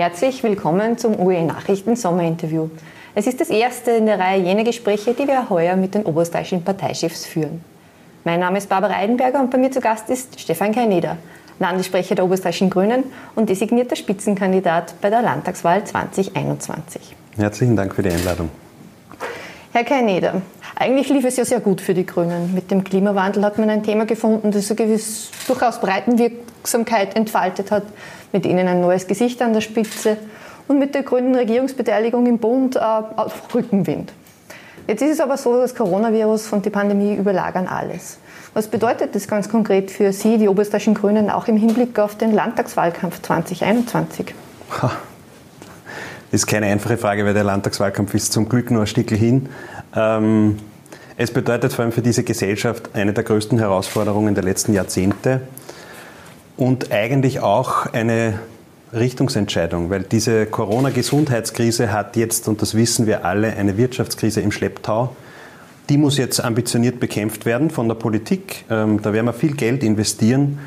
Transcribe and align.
Herzlich 0.00 0.44
willkommen 0.44 0.96
zum 0.96 1.18
UE 1.18 1.42
Nachrichten 1.42 1.96
Sommerinterview. 1.96 2.68
Es 3.16 3.26
ist 3.26 3.40
das 3.40 3.50
erste 3.50 3.90
in 3.90 4.06
der 4.06 4.20
Reihe 4.20 4.40
jener 4.40 4.62
Gespräche, 4.62 5.12
die 5.12 5.26
wir 5.26 5.50
heuer 5.50 5.74
mit 5.74 5.96
den 5.96 6.04
oberösterreichischen 6.04 6.62
Parteichefs 6.62 7.26
führen. 7.26 7.64
Mein 8.22 8.38
Name 8.38 8.58
ist 8.58 8.68
Barbara 8.68 8.92
Eidenberger 8.92 9.40
und 9.40 9.50
bei 9.50 9.58
mir 9.58 9.72
zu 9.72 9.80
Gast 9.80 10.08
ist 10.08 10.38
Stefan 10.38 10.72
Kaineder, 10.72 11.16
Landessprecher 11.58 12.14
der 12.14 12.26
oberösterreichischen 12.26 12.70
Grünen 12.70 13.02
und 13.34 13.48
designierter 13.48 13.96
Spitzenkandidat 13.96 14.94
bei 15.00 15.10
der 15.10 15.20
Landtagswahl 15.20 15.82
2021. 15.82 17.16
Herzlichen 17.36 17.74
Dank 17.74 17.92
für 17.92 18.04
die 18.04 18.10
Einladung. 18.10 18.50
Herr 19.72 19.84
Kaineder, 19.84 20.40
eigentlich 20.76 21.10
lief 21.10 21.26
es 21.26 21.36
ja 21.36 21.44
sehr 21.44 21.60
gut 21.60 21.80
für 21.80 21.92
die 21.92 22.06
Grünen. 22.06 22.54
Mit 22.54 22.70
dem 22.70 22.84
Klimawandel 22.84 23.44
hat 23.44 23.58
man 23.58 23.68
ein 23.68 23.82
Thema 23.82 24.06
gefunden, 24.06 24.50
das 24.50 24.70
eine 24.70 24.76
gewiss, 24.76 25.30
durchaus 25.46 25.78
Breitenwirksamkeit 25.80 27.14
entfaltet 27.14 27.70
hat, 27.70 27.82
mit 28.32 28.46
ihnen 28.46 28.66
ein 28.66 28.80
neues 28.80 29.06
Gesicht 29.06 29.42
an 29.42 29.52
der 29.52 29.60
Spitze 29.60 30.16
und 30.68 30.78
mit 30.78 30.94
der 30.94 31.02
grünen 31.02 31.34
Regierungsbeteiligung 31.34 32.26
im 32.26 32.38
Bund 32.38 32.76
äh, 32.76 32.80
auf 32.80 33.54
Rückenwind. 33.54 34.12
Jetzt 34.86 35.02
ist 35.02 35.10
es 35.10 35.20
aber 35.20 35.36
so, 35.36 35.60
das 35.60 35.74
Coronavirus 35.74 36.50
und 36.54 36.64
die 36.64 36.70
Pandemie 36.70 37.14
überlagern 37.14 37.66
alles. 37.66 38.18
Was 38.54 38.68
bedeutet 38.68 39.14
das 39.14 39.28
ganz 39.28 39.50
konkret 39.50 39.90
für 39.90 40.14
Sie, 40.14 40.38
die 40.38 40.48
oberösterreichischen 40.48 40.94
Grünen, 40.94 41.28
auch 41.28 41.46
im 41.46 41.58
Hinblick 41.58 41.98
auf 41.98 42.16
den 42.16 42.32
Landtagswahlkampf 42.32 43.20
2021? 43.20 44.34
Ha. 44.80 44.90
Ist 46.30 46.46
keine 46.46 46.66
einfache 46.66 46.98
Frage, 46.98 47.24
weil 47.24 47.32
der 47.32 47.44
Landtagswahlkampf 47.44 48.12
ist 48.14 48.32
zum 48.32 48.48
Glück 48.48 48.70
nur 48.70 48.82
ein 48.82 48.86
Stückchen 48.86 49.16
hin. 49.16 49.48
Ähm, 49.96 50.58
es 51.16 51.30
bedeutet 51.32 51.72
vor 51.72 51.84
allem 51.84 51.92
für 51.92 52.02
diese 52.02 52.22
Gesellschaft 52.22 52.90
eine 52.92 53.12
der 53.12 53.24
größten 53.24 53.58
Herausforderungen 53.58 54.34
der 54.34 54.44
letzten 54.44 54.74
Jahrzehnte 54.74 55.40
und 56.56 56.92
eigentlich 56.92 57.40
auch 57.40 57.86
eine 57.86 58.38
Richtungsentscheidung, 58.92 59.90
weil 59.90 60.02
diese 60.02 60.46
Corona-Gesundheitskrise 60.46 61.92
hat 61.92 62.16
jetzt, 62.16 62.46
und 62.46 62.60
das 62.62 62.74
wissen 62.74 63.06
wir 63.06 63.24
alle, 63.24 63.54
eine 63.54 63.76
Wirtschaftskrise 63.76 64.40
im 64.40 64.52
Schlepptau. 64.52 65.16
Die 65.88 65.96
muss 65.96 66.18
jetzt 66.18 66.40
ambitioniert 66.40 67.00
bekämpft 67.00 67.46
werden 67.46 67.70
von 67.70 67.88
der 67.88 67.94
Politik. 67.94 68.64
Ähm, 68.70 69.00
da 69.00 69.12
werden 69.12 69.26
wir 69.26 69.32
viel 69.32 69.54
Geld 69.54 69.82
investieren. 69.82 70.58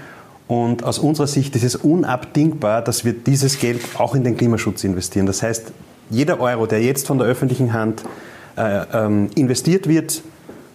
Und 0.52 0.84
aus 0.84 1.00
unserer 1.00 1.28
Sicht 1.28 1.56
ist 1.56 1.64
es 1.64 1.78
unabdingbar, 1.78 2.82
dass 2.82 3.06
wir 3.06 3.14
dieses 3.14 3.58
Geld 3.58 3.80
auch 3.98 4.16
in 4.16 4.26
den 4.26 4.36
Klimaschutz 4.36 4.84
investieren. 4.84 5.26
Das 5.26 5.42
heißt, 5.42 5.72
jeder 6.10 6.42
Euro, 6.42 6.66
der 6.66 6.82
jetzt 6.82 7.08
von 7.08 7.18
der 7.18 7.26
öffentlichen 7.26 7.72
Hand 7.72 8.04
äh, 8.58 8.82
ähm, 8.92 9.30
investiert 9.36 9.88
wird, 9.88 10.22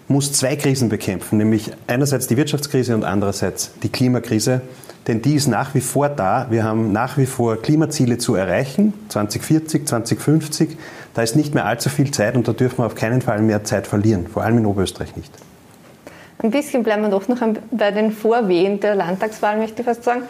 muss 0.08 0.32
zwei 0.32 0.56
Krisen 0.56 0.88
bekämpfen, 0.88 1.36
nämlich 1.36 1.72
einerseits 1.88 2.26
die 2.26 2.38
Wirtschaftskrise 2.38 2.94
und 2.94 3.04
andererseits 3.04 3.72
die 3.82 3.90
Klimakrise. 3.90 4.62
Denn 5.08 5.20
die 5.20 5.34
ist 5.34 5.46
nach 5.46 5.74
wie 5.74 5.82
vor 5.82 6.08
da. 6.08 6.46
Wir 6.48 6.64
haben 6.64 6.92
nach 6.92 7.18
wie 7.18 7.26
vor 7.26 7.60
Klimaziele 7.60 8.16
zu 8.16 8.34
erreichen, 8.34 8.94
2040, 9.10 9.86
2050. 9.86 10.78
Da 11.12 11.20
ist 11.20 11.36
nicht 11.36 11.54
mehr 11.54 11.66
allzu 11.66 11.90
viel 11.90 12.10
Zeit 12.12 12.34
und 12.34 12.48
da 12.48 12.54
dürfen 12.54 12.78
wir 12.78 12.86
auf 12.86 12.94
keinen 12.94 13.20
Fall 13.20 13.42
mehr 13.42 13.62
Zeit 13.62 13.86
verlieren, 13.86 14.26
vor 14.26 14.42
allem 14.42 14.56
in 14.56 14.64
Oberösterreich 14.64 15.16
nicht. 15.16 15.32
Ein 16.42 16.50
bisschen 16.50 16.82
bleiben 16.82 17.02
wir 17.02 17.08
doch 17.08 17.28
noch 17.28 17.38
bei 17.70 17.90
den 17.90 18.12
Vorwehen 18.12 18.80
der 18.80 18.94
Landtagswahl, 18.94 19.56
möchte 19.58 19.82
ich 19.82 19.86
fast 19.86 20.04
sagen. 20.04 20.22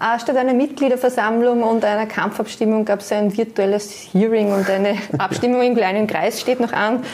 Äh, 0.00 0.18
statt 0.18 0.36
einer 0.36 0.54
Mitgliederversammlung 0.54 1.62
und 1.62 1.84
einer 1.84 2.06
Kampfabstimmung 2.06 2.84
gab 2.84 3.00
es 3.00 3.12
ein 3.12 3.36
virtuelles 3.36 4.08
Hearing 4.12 4.52
und 4.52 4.68
eine 4.68 4.96
Abstimmung 5.18 5.62
im 5.62 5.76
kleinen 5.76 6.08
Kreis 6.08 6.40
steht 6.40 6.58
noch 6.58 6.72
an. 6.72 7.04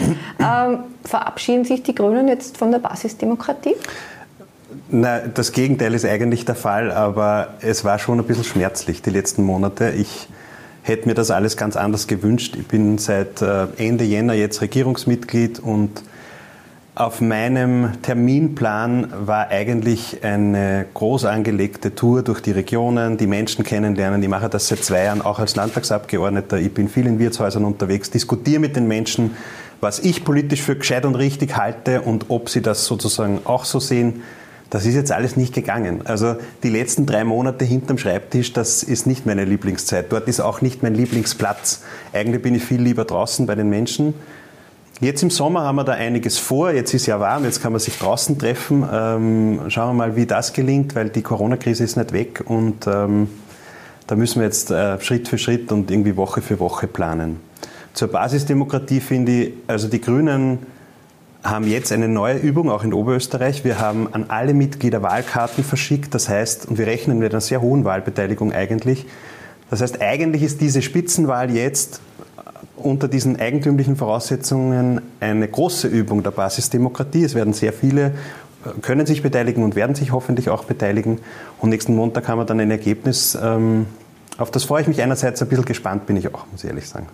Ähm, 0.41 0.79
verabschieden 1.05 1.67
sich 1.67 1.83
die 1.83 1.95
Grünen 1.95 2.29
jetzt 2.29 2.57
von 2.57 2.71
der 2.71 2.79
Basisdemokratie? 2.79 3.75
Na, 4.91 5.19
das 5.21 5.53
Gegenteil 5.53 5.93
ist 5.93 6.07
eigentlich 6.07 6.47
der 6.47 6.55
Fall, 6.55 6.91
aber 6.91 7.55
es 7.61 7.85
war 7.85 7.99
schon 7.99 8.21
ein 8.21 8.27
bisschen 8.27 8.45
schmerzlich 8.45 9.03
die 9.03 9.11
letzten 9.11 9.43
Monate. 9.43 9.91
Ich 9.91 10.29
hätte 10.83 11.09
mir 11.09 11.15
das 11.15 11.31
alles 11.31 11.59
ganz 11.59 11.77
anders 11.77 12.07
gewünscht. 12.07 12.57
Ich 12.59 12.67
bin 12.67 12.97
seit 12.97 13.43
äh, 13.43 13.67
Ende 13.77 14.05
Jänner 14.05 14.33
jetzt 14.33 14.63
Regierungsmitglied 14.63 15.61
und 15.61 16.03
auf 16.99 17.21
meinem 17.21 17.93
Terminplan 18.03 19.13
war 19.21 19.49
eigentlich 19.51 20.25
eine 20.25 20.85
groß 20.95 21.27
angelegte 21.27 21.95
Tour 21.95 22.23
durch 22.23 22.41
die 22.41 22.51
Regionen, 22.51 23.17
die 23.17 23.29
Menschen 23.29 23.65
kennenlernen. 23.65 24.21
Ich 24.21 24.29
mache 24.29 24.49
das 24.49 24.67
seit 24.67 24.83
zwei 24.83 25.05
Jahren 25.05 25.23
auch 25.23 25.39
als 25.39 25.55
Landtagsabgeordneter. 25.55 26.59
Ich 26.59 26.75
bin 26.75 26.89
viel 26.89 27.07
in 27.07 27.21
Wirtshäusern 27.21 27.65
unterwegs, 27.65 28.11
diskutiere 28.11 28.59
mit 28.59 28.75
den 28.75 28.89
Menschen, 28.89 29.37
was 29.81 30.01
ich 30.01 30.25
politisch 30.25 30.61
für 30.61 30.75
gescheit 30.75 31.05
und 31.05 31.15
richtig 31.15 31.57
halte 31.57 32.01
und 32.01 32.27
ob 32.31 32.49
sie 32.51 32.63
das 32.63 32.85
sozusagen 32.85 33.43
auch 33.45 33.65
so 33.65 33.79
sehen. 33.79 34.25
Das 34.69 34.85
ist 34.85 34.95
jetzt 34.95 35.13
alles 35.13 35.37
nicht 35.37 35.55
gegangen. 35.55 36.01
Also 36.05 36.35
die 36.65 36.69
letzten 36.69 37.07
drei 37.07 37.23
Monate 37.23 37.65
hinterm 37.65 37.99
Schreibtisch, 37.99 38.53
das 38.53 38.83
ist 38.83 39.07
nicht 39.07 39.25
meine 39.25 39.45
Lieblingszeit. 39.45 40.07
Dort 40.11 40.27
ist 40.27 40.41
auch 40.41 40.63
nicht 40.63 40.83
mein 40.83 40.97
Lieblingsplatz. 40.97 41.83
Eigentlich 42.13 42.43
bin 42.43 42.57
ich 42.57 42.65
viel 42.65 42.83
lieber 42.83 43.05
draußen 43.05 43.47
bei 43.47 43.55
den 43.55 43.71
Menschen. 43.71 44.15
Jetzt 45.01 45.23
im 45.23 45.31
Sommer 45.31 45.61
haben 45.63 45.77
wir 45.77 45.85
da 45.85 45.93
einiges 45.93 46.39
vor. 46.39 46.73
Jetzt 46.73 46.93
ist 46.93 47.07
ja 47.07 47.21
warm, 47.21 47.45
jetzt 47.45 47.63
kann 47.63 47.71
man 47.71 47.81
sich 47.81 47.97
draußen 47.97 48.37
treffen. 48.37 48.85
Ähm, 48.93 49.61
schauen 49.69 49.91
wir 49.91 49.95
mal, 49.95 50.17
wie 50.17 50.27
das 50.27 50.53
gelingt, 50.53 50.97
weil 50.97 51.09
die 51.09 51.23
Corona-Krise 51.23 51.85
ist 51.85 51.97
nicht 51.97 52.13
weg 52.13 52.43
und 52.47 52.85
ähm, 52.89 53.29
da 54.09 54.17
müssen 54.17 54.41
wir 54.41 54.47
jetzt 54.47 54.73
äh, 54.73 55.01
Schritt 55.01 55.29
für 55.29 55.39
Schritt 55.39 55.71
und 55.71 55.93
irgendwie 55.93 56.17
Woche 56.17 56.43
für 56.43 56.59
Woche 56.59 56.89
planen. 56.89 57.39
Zur 57.95 58.09
Basisdemokratie 58.09 58.99
finde 58.99 59.33
ich, 59.33 59.53
also 59.69 59.87
die 59.87 60.01
Grünen 60.01 60.67
haben 61.45 61.69
jetzt 61.69 61.93
eine 61.93 62.09
neue 62.09 62.37
Übung, 62.37 62.69
auch 62.69 62.83
in 62.83 62.93
Oberösterreich. 62.93 63.65
Wir 63.65 63.79
haben 63.79 64.13
an 64.13 64.25
alle 64.27 64.53
Mitglieder 64.53 65.01
Wahlkarten 65.03 65.63
verschickt. 65.63 66.13
Das 66.13 66.29
heißt, 66.29 66.67
und 66.67 66.77
wir 66.77 66.89
rechnen 66.89 67.21
mit 67.21 67.33
einer 67.33 67.41
sehr 67.41 67.61
hohen 67.61 67.85
Wahlbeteiligung 67.85 68.53
eigentlich. 68.53 69.07
Das 69.71 69.81
heißt, 69.81 70.01
eigentlich 70.01 70.43
ist 70.43 70.61
diese 70.61 70.83
Spitzenwahl 70.83 71.53
jetzt 71.53 72.01
unter 72.85 73.09
diesen 73.09 73.39
eigentümlichen 73.39 73.97
Voraussetzungen 73.97 75.01
eine 75.21 75.49
große 75.49 75.89
Übung 75.89 76.23
der 76.23 76.31
Basisdemokratie. 76.31 77.25
Es 77.25 77.35
werden 77.35 77.53
sehr 77.53 77.73
viele 77.73 78.13
äh, 78.65 78.81
können 78.81 79.07
sich 79.07 79.23
beteiligen 79.23 79.63
und 79.63 79.77
werden 79.77 79.95
sich 79.95 80.13
hoffentlich 80.13 80.51
auch 80.51 80.65
beteiligen. 80.65 81.21
Und 81.61 81.71
nächsten 81.71 81.95
Montag 81.95 82.29
haben 82.29 82.39
wir 82.39 82.45
dann 82.45 82.61
ein 82.61 82.71
Ergebnis. 82.71 83.39
Ähm, 83.41 83.87
auf 84.37 84.51
das 84.51 84.65
freue 84.65 84.83
ich 84.83 84.89
mich 84.89 85.03
einerseits 85.03 85.43
ein 85.43 85.49
bisschen 85.49 85.65
gespannt, 85.65 86.07
bin 86.07 86.17
ich 86.17 86.29
auch, 86.29 86.47
muss 86.51 86.65
ich 86.65 86.71
ehrlich 86.71 86.89
sagen. 86.89 87.07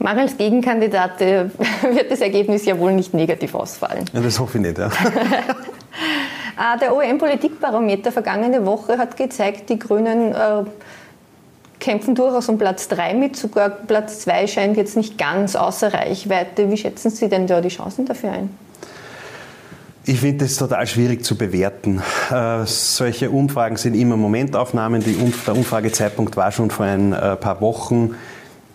Als 0.00 0.36
Gegenkandidat 0.36 1.20
wird 1.20 2.10
das 2.10 2.20
Ergebnis 2.20 2.64
ja 2.64 2.78
wohl 2.78 2.92
nicht 2.92 3.14
negativ 3.14 3.54
ausfallen. 3.54 4.04
Ja, 4.12 4.20
das 4.20 4.38
hoffe 4.38 4.58
ich 4.58 4.64
nicht, 4.64 4.78
ja. 4.78 4.90
Ah, 6.56 6.76
der 6.80 6.94
OM-Politikbarometer 6.94 8.12
vergangene 8.12 8.66
Woche 8.66 8.98
hat 8.98 9.16
gezeigt, 9.16 9.70
die 9.70 9.78
Grünen 9.78 10.32
äh, 10.32 10.64
kämpfen 11.84 12.14
durchaus 12.14 12.48
um 12.48 12.56
Platz 12.56 12.88
3 12.88 13.12
mit, 13.14 13.36
sogar 13.36 13.68
Platz 13.68 14.20
2 14.20 14.46
scheint 14.46 14.76
jetzt 14.78 14.96
nicht 14.96 15.18
ganz 15.18 15.54
außer 15.54 15.92
Reichweite. 15.92 16.70
Wie 16.70 16.78
schätzen 16.78 17.10
Sie 17.10 17.28
denn 17.28 17.46
da 17.46 17.60
die 17.60 17.68
Chancen 17.68 18.06
dafür 18.06 18.32
ein? 18.32 18.50
Ich 20.06 20.20
finde 20.20 20.46
es 20.46 20.56
total 20.56 20.86
schwierig 20.86 21.24
zu 21.24 21.36
bewerten. 21.36 22.02
Äh, 22.30 22.64
solche 22.64 23.30
Umfragen 23.30 23.76
sind 23.76 23.94
immer 23.94 24.16
Momentaufnahmen. 24.16 25.02
Umf 25.20 25.44
der 25.44 25.56
Umfragezeitpunkt 25.56 26.36
war 26.38 26.52
schon 26.52 26.70
vor 26.70 26.86
ein 26.86 27.12
äh, 27.12 27.36
paar 27.36 27.60
Wochen. 27.60 28.14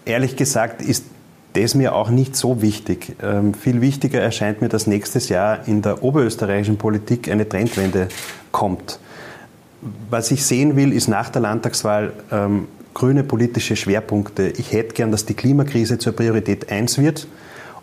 Ehrlich 0.05 0.35
gesagt 0.35 0.81
ist 0.83 1.05
das 1.53 1.73
mir 1.73 1.95
auch 1.95 2.09
nicht 2.09 2.35
so 2.35 2.61
wichtig. 2.61 3.15
Ähm, 3.23 3.55
viel 3.55 3.81
wichtiger 3.81 4.21
erscheint 4.21 4.61
mir, 4.61 4.69
dass 4.69 4.85
nächstes 4.85 5.29
Jahr 5.29 5.67
in 5.67 5.81
der 5.81 6.03
oberösterreichischen 6.03 6.77
Politik 6.77 7.29
eine 7.29 7.49
Trendwende 7.49 8.07
kommt. 8.51 8.99
Was 10.09 10.29
ich 10.29 10.45
sehen 10.45 10.75
will, 10.75 10.93
ist 10.93 11.07
nach 11.07 11.29
der 11.29 11.41
Landtagswahl 11.41 12.13
ähm, 12.31 12.67
grüne 12.93 13.23
politische 13.23 13.75
Schwerpunkte. 13.75 14.53
Ich 14.57 14.71
hätte 14.71 14.93
gern, 14.93 15.11
dass 15.11 15.25
die 15.25 15.33
Klimakrise 15.33 15.97
zur 15.97 16.13
Priorität 16.13 16.71
1 16.71 16.97
wird 16.97 17.27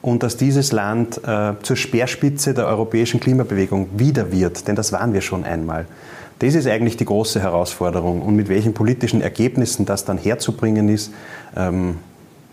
und 0.02 0.22
dass 0.22 0.36
dieses 0.36 0.72
Land 0.72 1.20
äh, 1.26 1.52
zur 1.62 1.76
Speerspitze 1.76 2.54
der 2.54 2.66
europäischen 2.66 3.20
Klimabewegung 3.20 3.88
wieder 3.96 4.32
wird, 4.32 4.68
denn 4.68 4.76
das 4.76 4.92
waren 4.92 5.12
wir 5.12 5.20
schon 5.20 5.44
einmal. 5.44 5.86
Das 6.38 6.54
ist 6.54 6.66
eigentlich 6.66 6.96
die 6.96 7.06
große 7.06 7.40
Herausforderung 7.40 8.20
und 8.20 8.36
mit 8.36 8.48
welchen 8.48 8.74
politischen 8.74 9.22
Ergebnissen 9.22 9.86
das 9.86 10.04
dann 10.04 10.18
herzubringen 10.18 10.88
ist, 10.88 11.12
ähm, 11.56 11.96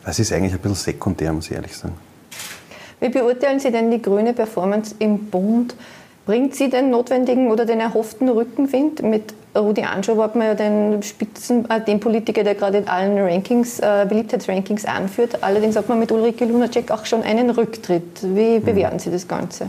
das 0.06 0.20
ist 0.20 0.34
eigentlich 0.34 0.54
ein 0.54 0.60
bisschen 0.60 0.76
sekundär, 0.76 1.34
muss 1.34 1.48
ich 1.48 1.54
ehrlich 1.54 1.76
sagen. 1.76 1.96
Wie 3.00 3.10
beurteilen 3.10 3.60
Sie 3.60 3.72
denn 3.72 3.92
die 3.92 4.02
grüne 4.02 4.34
Performance 4.34 4.96
im 5.00 5.26
Bund? 5.26 5.76
Bringt 6.26 6.56
sie 6.56 6.70
den 6.70 6.90
notwendigen 6.90 7.52
oder 7.52 7.66
den 7.66 7.82
erhofften 7.82 8.30
Rückenwind? 8.30 9.04
Mit 9.04 9.34
Rudi 9.56 9.84
Anschow 9.84 10.18
hat 10.18 10.36
man 10.36 10.48
ja 10.48 10.56
den 10.56 11.04
Spitzen, 11.04 11.70
äh, 11.70 11.84
den 11.84 12.00
Politiker, 12.00 12.44
der 12.44 12.56
gerade 12.56 12.80
in 12.80 12.88
allen 12.88 13.18
Rankings, 13.18 13.80
äh, 13.80 14.06
Beliebtheitsrankings 14.08 14.86
anführt. 14.86 15.44
Allerdings 15.44 15.76
hat 15.76 15.90
man 15.90 16.00
mit 16.00 16.12
Ulrike 16.12 16.46
Lunacek 16.46 16.90
auch 16.92 17.06
schon 17.06 17.22
einen 17.24 17.50
Rücktritt. 17.50 18.22
Wie 18.24 18.56
hm. 18.56 18.64
bewerten 18.64 19.00
Sie 19.00 19.12
das 19.12 19.28
Ganze? 19.28 19.68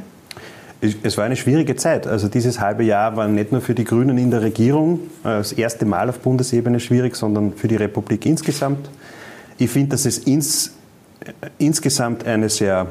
Es 1.02 1.16
war 1.16 1.24
eine 1.24 1.36
schwierige 1.36 1.76
Zeit. 1.76 2.06
Also 2.06 2.28
dieses 2.28 2.60
halbe 2.60 2.84
Jahr 2.84 3.16
war 3.16 3.26
nicht 3.26 3.52
nur 3.52 3.60
für 3.60 3.74
die 3.74 3.84
Grünen 3.84 4.18
in 4.18 4.30
der 4.30 4.42
Regierung 4.42 5.00
äh, 5.22 5.38
das 5.38 5.52
erste 5.52 5.86
Mal 5.86 6.08
auf 6.08 6.18
Bundesebene 6.20 6.80
schwierig, 6.80 7.16
sondern 7.16 7.52
für 7.52 7.68
die 7.68 7.76
Republik 7.76 8.26
insgesamt. 8.26 8.88
Ich 9.58 9.70
finde, 9.70 9.90
dass 9.90 10.04
es 10.04 10.18
ins, 10.18 10.74
äh, 11.20 11.48
insgesamt 11.58 12.26
eine 12.26 12.48
sehr 12.48 12.86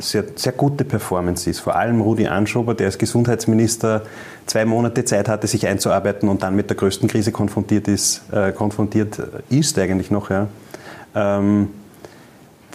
sehr, 0.00 0.24
sehr 0.34 0.52
gute 0.52 0.84
Performance 0.84 1.48
ist. 1.48 1.60
Vor 1.60 1.76
allem 1.76 2.00
Rudi 2.00 2.26
Anschober, 2.26 2.74
der 2.74 2.86
als 2.86 2.98
Gesundheitsminister 2.98 4.02
zwei 4.46 4.64
Monate 4.64 5.04
Zeit 5.04 5.28
hatte, 5.28 5.46
sich 5.46 5.66
einzuarbeiten 5.66 6.28
und 6.28 6.42
dann 6.42 6.56
mit 6.56 6.70
der 6.70 6.76
größten 6.76 7.08
Krise 7.08 7.32
konfrontiert 7.32 7.88
ist, 7.88 8.22
äh, 8.32 8.52
konfrontiert 8.52 9.20
ist 9.48 9.78
eigentlich 9.78 10.10
noch. 10.10 10.30
Ja. 10.30 10.48
Ähm, 11.14 11.68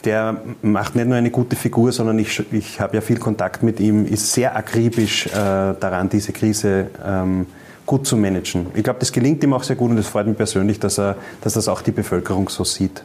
der 0.05 0.41
macht 0.61 0.95
nicht 0.95 1.07
nur 1.07 1.17
eine 1.17 1.31
gute 1.31 1.55
Figur, 1.55 1.91
sondern 1.91 2.19
ich, 2.19 2.41
ich 2.53 2.79
habe 2.79 2.95
ja 2.95 3.01
viel 3.01 3.17
Kontakt 3.17 3.63
mit 3.63 3.79
ihm, 3.79 4.05
ist 4.05 4.31
sehr 4.31 4.55
akribisch 4.55 5.27
äh, 5.27 5.31
daran, 5.33 6.09
diese 6.09 6.31
Krise 6.31 6.87
ähm, 7.03 7.47
gut 7.85 8.07
zu 8.07 8.15
managen. 8.17 8.67
Ich 8.75 8.83
glaube, 8.83 8.99
das 8.99 9.11
gelingt 9.11 9.43
ihm 9.43 9.53
auch 9.53 9.63
sehr 9.63 9.75
gut 9.75 9.91
und 9.91 9.97
es 9.97 10.07
freut 10.07 10.27
mich 10.27 10.37
persönlich, 10.37 10.79
dass, 10.79 10.99
er, 10.99 11.17
dass 11.41 11.53
das 11.53 11.67
auch 11.67 11.81
die 11.81 11.91
Bevölkerung 11.91 12.49
so 12.49 12.63
sieht. 12.63 13.03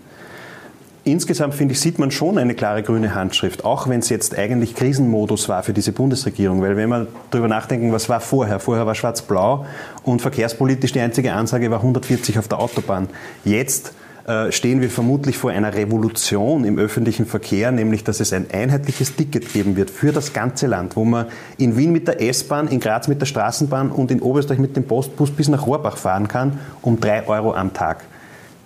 Insgesamt, 1.02 1.54
finde 1.54 1.72
ich, 1.72 1.80
sieht 1.80 1.98
man 1.98 2.10
schon 2.10 2.36
eine 2.36 2.54
klare 2.54 2.82
grüne 2.82 3.14
Handschrift, 3.14 3.64
auch 3.64 3.88
wenn 3.88 4.00
es 4.00 4.10
jetzt 4.10 4.36
eigentlich 4.36 4.74
Krisenmodus 4.74 5.48
war 5.48 5.62
für 5.62 5.72
diese 5.72 5.92
Bundesregierung. 5.92 6.60
Weil 6.60 6.76
wenn 6.76 6.90
wir 6.90 7.06
darüber 7.30 7.48
nachdenken, 7.48 7.90
was 7.90 8.10
war 8.10 8.20
vorher? 8.20 8.60
Vorher 8.60 8.84
war 8.84 8.94
schwarz-blau 8.94 9.64
und 10.02 10.20
verkehrspolitisch 10.20 10.92
die 10.92 11.00
einzige 11.00 11.32
Ansage 11.32 11.70
war 11.70 11.78
140 11.78 12.38
auf 12.38 12.48
der 12.48 12.58
Autobahn. 12.60 13.08
Jetzt 13.44 13.94
äh, 14.26 14.52
stehen 14.52 14.82
wir 14.82 14.90
vermutlich 14.90 15.38
vor 15.38 15.52
einer 15.52 15.72
Revolution 15.72 16.64
im 16.64 16.78
öffentlichen 16.78 17.24
Verkehr, 17.24 17.72
nämlich 17.72 18.04
dass 18.04 18.20
es 18.20 18.34
ein 18.34 18.46
einheitliches 18.52 19.16
Ticket 19.16 19.50
geben 19.54 19.76
wird 19.76 19.88
für 19.88 20.12
das 20.12 20.34
ganze 20.34 20.66
Land, 20.66 20.96
wo 20.96 21.06
man 21.06 21.26
in 21.56 21.78
Wien 21.78 21.92
mit 21.92 22.08
der 22.08 22.20
S-Bahn, 22.20 22.68
in 22.68 22.78
Graz 22.78 23.08
mit 23.08 23.22
der 23.22 23.26
Straßenbahn 23.26 23.90
und 23.90 24.10
in 24.10 24.20
Oberösterreich 24.20 24.60
mit 24.60 24.76
dem 24.76 24.84
Postbus 24.84 25.30
bis 25.30 25.48
nach 25.48 25.66
Rohrbach 25.66 25.96
fahren 25.96 26.28
kann, 26.28 26.58
um 26.82 27.00
drei 27.00 27.26
Euro 27.26 27.54
am 27.54 27.72
Tag. 27.72 28.04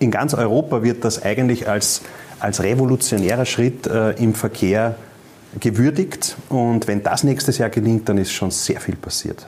In 0.05 0.11
ganz 0.11 0.35
Europa 0.35 0.83
wird 0.83 1.03
das 1.03 1.23
eigentlich 1.23 1.67
als, 1.67 2.03
als 2.39 2.61
revolutionärer 2.61 3.45
Schritt 3.45 3.87
äh, 3.87 4.11
im 4.11 4.35
Verkehr 4.35 4.93
gewürdigt. 5.59 6.35
Und 6.47 6.87
wenn 6.87 7.01
das 7.01 7.23
nächstes 7.23 7.57
Jahr 7.57 7.71
gelingt, 7.71 8.07
dann 8.07 8.19
ist 8.19 8.31
schon 8.31 8.51
sehr 8.51 8.79
viel 8.79 8.95
passiert. 8.95 9.47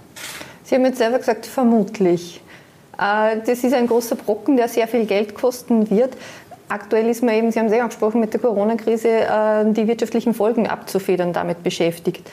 Sie 0.63 0.73
haben 0.73 0.83
jetzt 0.85 0.97
selber 0.97 1.19
gesagt, 1.19 1.45
vermutlich. 1.45 2.41
Äh, 2.97 3.37
das 3.45 3.63
ist 3.63 3.75
ein 3.75 3.85
großer 3.85 4.15
Brocken, 4.15 4.57
der 4.57 4.67
sehr 4.67 4.87
viel 4.87 5.05
Geld 5.05 5.35
kosten 5.35 5.91
wird. 5.91 6.17
Aktuell 6.69 7.07
ist 7.07 7.21
man 7.21 7.35
eben, 7.35 7.51
Sie 7.51 7.59
haben 7.59 7.67
es 7.67 7.73
ja 7.73 7.83
angesprochen, 7.83 8.19
mit 8.19 8.33
der 8.33 8.41
Corona-Krise 8.41 9.09
äh, 9.09 9.71
die 9.73 9.87
wirtschaftlichen 9.87 10.33
Folgen 10.33 10.65
abzufedern, 10.65 11.33
damit 11.33 11.61
beschäftigt. 11.61 12.27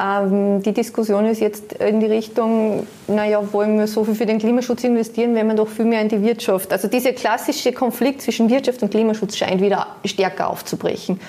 Ähm, 0.00 0.62
die 0.62 0.72
Diskussion 0.72 1.26
ist 1.26 1.40
jetzt 1.40 1.74
in 1.74 2.00
die 2.00 2.06
Richtung, 2.06 2.86
naja, 3.08 3.42
wollen 3.52 3.78
wir 3.78 3.86
so 3.86 4.04
viel 4.04 4.14
für 4.14 4.26
den 4.26 4.38
Klimaschutz 4.38 4.84
investieren, 4.84 5.34
wenn 5.34 5.46
man 5.46 5.56
doch 5.56 5.68
viel 5.68 5.84
mehr 5.84 6.00
in 6.00 6.08
die 6.08 6.22
Wirtschaft. 6.22 6.72
Also 6.72 6.88
dieser 6.88 7.12
klassische 7.12 7.72
Konflikt 7.72 8.22
zwischen 8.22 8.48
Wirtschaft 8.48 8.82
und 8.82 8.90
Klimaschutz 8.90 9.36
scheint 9.36 9.60
wieder 9.60 9.86
stärker 10.04 10.48
aufzubrechen. 10.48 11.20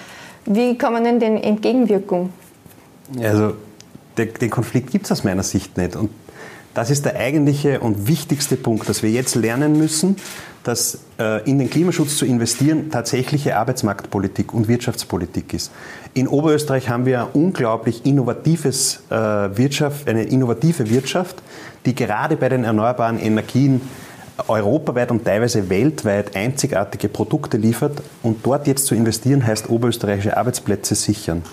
Wie 0.45 0.77
kann 0.77 0.93
man 0.93 1.03
denn 1.03 1.19
den 1.19 1.37
Entgegenwirkung? 1.37 2.31
Also 3.21 3.53
den 4.17 4.49
Konflikt 4.49 4.91
gibt 4.91 5.05
es 5.05 5.11
aus 5.11 5.23
meiner 5.23 5.43
Sicht 5.43 5.77
nicht. 5.77 5.95
Und 5.95 6.09
das 6.73 6.89
ist 6.89 7.05
der 7.05 7.15
eigentliche 7.15 7.79
und 7.79 8.07
wichtigste 8.07 8.55
Punkt, 8.55 8.89
dass 8.89 9.03
wir 9.03 9.11
jetzt 9.11 9.35
lernen 9.35 9.77
müssen, 9.77 10.15
dass 10.63 10.99
äh, 11.19 11.47
in 11.49 11.59
den 11.59 11.69
Klimaschutz 11.69 12.17
zu 12.17 12.25
investieren 12.25 12.89
tatsächliche 12.89 13.57
Arbeitsmarktpolitik 13.57 14.53
und 14.53 14.67
Wirtschaftspolitik 14.67 15.53
ist. 15.53 15.71
In 16.13 16.27
Oberösterreich 16.27 16.89
haben 16.89 17.05
wir 17.05 17.29
unglaublich 17.33 18.05
innovatives 18.05 19.03
äh, 19.09 19.15
Wirtschaft, 19.15 20.07
eine 20.07 20.23
innovative 20.23 20.89
Wirtschaft, 20.89 21.43
die 21.85 21.93
gerade 21.93 22.37
bei 22.37 22.49
den 22.49 22.63
erneuerbaren 22.63 23.19
Energien 23.19 23.81
europaweit 24.47 25.11
und 25.11 25.25
teilweise 25.25 25.69
weltweit 25.69 26.35
einzigartige 26.35 27.07
Produkte 27.07 27.57
liefert. 27.57 28.01
Und 28.23 28.45
dort 28.45 28.65
jetzt 28.67 28.85
zu 28.85 28.95
investieren, 28.95 29.45
heißt 29.45 29.69
oberösterreichische 29.69 30.37
Arbeitsplätze 30.37 30.95
sichern. 30.95 31.43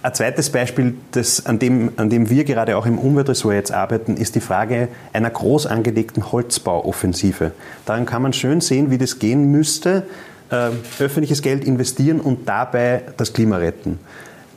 Ein 0.00 0.14
zweites 0.14 0.50
Beispiel, 0.50 0.94
das, 1.10 1.44
an, 1.46 1.58
dem, 1.58 1.90
an 1.96 2.08
dem 2.08 2.30
wir 2.30 2.44
gerade 2.44 2.76
auch 2.76 2.86
im 2.86 2.98
Umweltressort 2.98 3.54
jetzt 3.54 3.72
arbeiten, 3.72 4.16
ist 4.16 4.36
die 4.36 4.40
Frage 4.40 4.88
einer 5.12 5.28
groß 5.28 5.66
angelegten 5.66 6.30
Holzbauoffensive. 6.30 7.50
Daran 7.84 8.06
kann 8.06 8.22
man 8.22 8.32
schön 8.32 8.60
sehen, 8.60 8.92
wie 8.92 8.98
das 8.98 9.18
gehen 9.18 9.50
müsste, 9.50 10.04
äh, 10.50 10.70
öffentliches 11.00 11.42
Geld 11.42 11.64
investieren 11.64 12.20
und 12.20 12.48
dabei 12.48 13.02
das 13.16 13.32
Klima 13.32 13.56
retten 13.56 13.98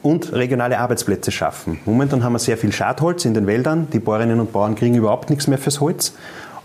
und 0.04 0.32
regionale 0.32 0.78
Arbeitsplätze 0.78 1.32
schaffen. 1.32 1.80
Momentan 1.86 2.24
haben 2.24 2.34
wir 2.34 2.40
sehr 2.40 2.58
viel 2.58 2.72
Schadholz 2.72 3.26
in 3.26 3.34
den 3.34 3.48
Wäldern. 3.48 3.88
Die 3.92 4.00
Bäuerinnen 4.00 4.40
und 4.40 4.52
Bauern 4.52 4.76
kriegen 4.76 4.96
überhaupt 4.96 5.32
nichts 5.32 5.48
mehr 5.48 5.58
fürs 5.58 5.80
Holz. 5.80 6.14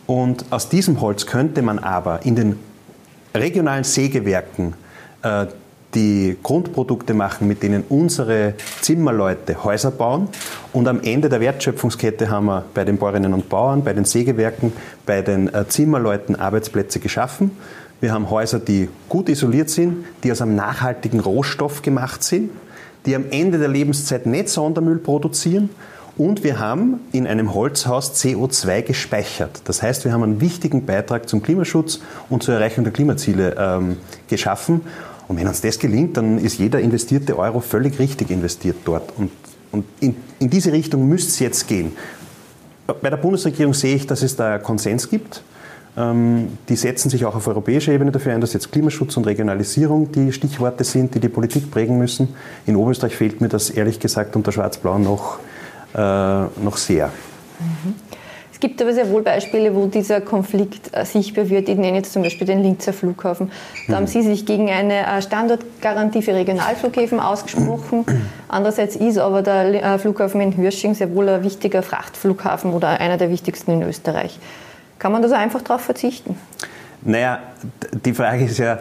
Und 0.06 0.44
aus 0.50 0.68
diesem 0.68 1.00
Holz 1.00 1.26
könnte 1.26 1.62
man 1.62 1.78
aber 1.78 2.24
in 2.24 2.36
den 2.36 2.58
regionalen 3.34 3.84
Sägewerken 3.84 4.74
äh, 5.22 5.46
die 5.94 6.36
Grundprodukte 6.42 7.14
machen, 7.14 7.48
mit 7.48 7.62
denen 7.62 7.84
unsere 7.88 8.54
Zimmerleute 8.80 9.64
Häuser 9.64 9.90
bauen. 9.90 10.28
Und 10.72 10.88
am 10.88 11.00
Ende 11.02 11.28
der 11.28 11.40
Wertschöpfungskette 11.40 12.30
haben 12.30 12.46
wir 12.46 12.64
bei 12.74 12.84
den 12.84 12.98
Bäuerinnen 12.98 13.32
und 13.32 13.48
Bauern, 13.48 13.82
bei 13.82 13.92
den 13.92 14.04
Sägewerken, 14.04 14.72
bei 15.06 15.22
den 15.22 15.52
äh, 15.54 15.66
Zimmerleuten 15.68 16.36
Arbeitsplätze 16.36 17.00
geschaffen. 17.00 17.50
Wir 18.00 18.12
haben 18.12 18.28
Häuser, 18.28 18.58
die 18.58 18.90
gut 19.08 19.28
isoliert 19.30 19.70
sind, 19.70 20.04
die 20.22 20.30
aus 20.30 20.42
einem 20.42 20.54
nachhaltigen 20.54 21.20
Rohstoff 21.20 21.80
gemacht 21.80 22.22
sind, 22.22 22.50
die 23.06 23.16
am 23.16 23.24
Ende 23.30 23.58
der 23.58 23.68
Lebenszeit 23.68 24.26
nicht 24.26 24.50
Sondermüll 24.50 24.98
produzieren. 24.98 25.70
Und 26.18 26.44
wir 26.44 26.58
haben 26.58 27.00
in 27.12 27.26
einem 27.26 27.52
Holzhaus 27.54 28.14
CO2 28.14 28.82
gespeichert. 28.82 29.62
Das 29.64 29.82
heißt, 29.82 30.04
wir 30.06 30.12
haben 30.12 30.22
einen 30.22 30.40
wichtigen 30.40 30.86
Beitrag 30.86 31.28
zum 31.28 31.42
Klimaschutz 31.42 32.00
und 32.30 32.42
zur 32.42 32.54
Erreichung 32.54 32.84
der 32.84 32.92
Klimaziele 32.92 33.54
ähm, 33.58 33.96
geschaffen. 34.28 34.80
Und 35.28 35.38
wenn 35.38 35.48
uns 35.48 35.60
das 35.60 35.78
gelingt, 35.78 36.16
dann 36.16 36.38
ist 36.38 36.58
jeder 36.58 36.80
investierte 36.80 37.38
Euro 37.38 37.60
völlig 37.60 37.98
richtig 37.98 38.30
investiert 38.30 38.76
dort. 38.84 39.12
Und, 39.16 39.30
und 39.72 39.84
in, 40.00 40.16
in 40.38 40.50
diese 40.50 40.72
Richtung 40.72 41.08
müsste 41.08 41.30
es 41.30 41.38
jetzt 41.40 41.66
gehen. 41.66 41.92
Bei 42.86 43.10
der 43.10 43.16
Bundesregierung 43.16 43.74
sehe 43.74 43.96
ich, 43.96 44.06
dass 44.06 44.22
es 44.22 44.36
da 44.36 44.58
Konsens 44.58 45.10
gibt. 45.10 45.42
Ähm, 45.96 46.58
die 46.68 46.76
setzen 46.76 47.10
sich 47.10 47.24
auch 47.24 47.34
auf 47.34 47.48
europäischer 47.48 47.92
Ebene 47.92 48.12
dafür 48.12 48.34
ein, 48.34 48.40
dass 48.40 48.52
jetzt 48.52 48.70
Klimaschutz 48.70 49.16
und 49.16 49.26
Regionalisierung 49.26 50.12
die 50.12 50.30
Stichworte 50.32 50.84
sind, 50.84 51.14
die 51.14 51.20
die 51.20 51.28
Politik 51.28 51.70
prägen 51.70 51.98
müssen. 51.98 52.28
In 52.66 52.76
Oberösterreich 52.76 53.16
fehlt 53.16 53.40
mir 53.40 53.48
das 53.48 53.70
ehrlich 53.70 53.98
gesagt 53.98 54.36
unter 54.36 54.52
Schwarz-Blau 54.52 54.98
noch, 54.98 55.38
äh, 55.94 55.98
noch 55.98 56.76
sehr. 56.76 57.08
Mhm. 57.58 57.94
Es 58.66 58.70
gibt 58.70 58.82
aber 58.82 58.94
sehr 58.94 59.08
wohl 59.10 59.22
Beispiele, 59.22 59.76
wo 59.76 59.86
dieser 59.86 60.20
Konflikt 60.20 60.90
äh, 60.92 61.04
sichtbar 61.04 61.48
wird. 61.48 61.68
Ich 61.68 61.76
nenne 61.76 61.98
jetzt 61.98 62.12
zum 62.12 62.22
Beispiel 62.22 62.48
den 62.48 62.64
Linzer 62.64 62.92
Flughafen. 62.92 63.52
Da 63.86 63.92
mhm. 63.92 63.96
haben 63.96 64.06
Sie 64.08 64.22
sich 64.22 64.44
gegen 64.44 64.68
eine 64.70 65.06
äh, 65.06 65.22
Standortgarantie 65.22 66.20
für 66.20 66.34
Regionalflughäfen 66.34 67.20
ausgesprochen. 67.20 68.04
Andererseits 68.48 68.96
ist 68.96 69.18
aber 69.18 69.42
der 69.42 69.84
äh, 69.84 69.98
Flughafen 70.00 70.40
in 70.40 70.56
Hürsching 70.56 70.94
sehr 70.94 71.14
wohl 71.14 71.28
ein 71.28 71.44
wichtiger 71.44 71.84
Frachtflughafen 71.84 72.72
oder 72.72 72.88
einer 72.88 73.18
der 73.18 73.30
wichtigsten 73.30 73.70
in 73.70 73.82
Österreich. 73.84 74.36
Kann 74.98 75.12
man 75.12 75.22
da 75.22 75.28
so 75.28 75.36
einfach 75.36 75.62
darauf 75.62 75.82
verzichten? 75.82 76.36
Naja, 77.02 77.38
die 78.04 78.14
Frage 78.14 78.46
ist 78.46 78.58
ja, 78.58 78.80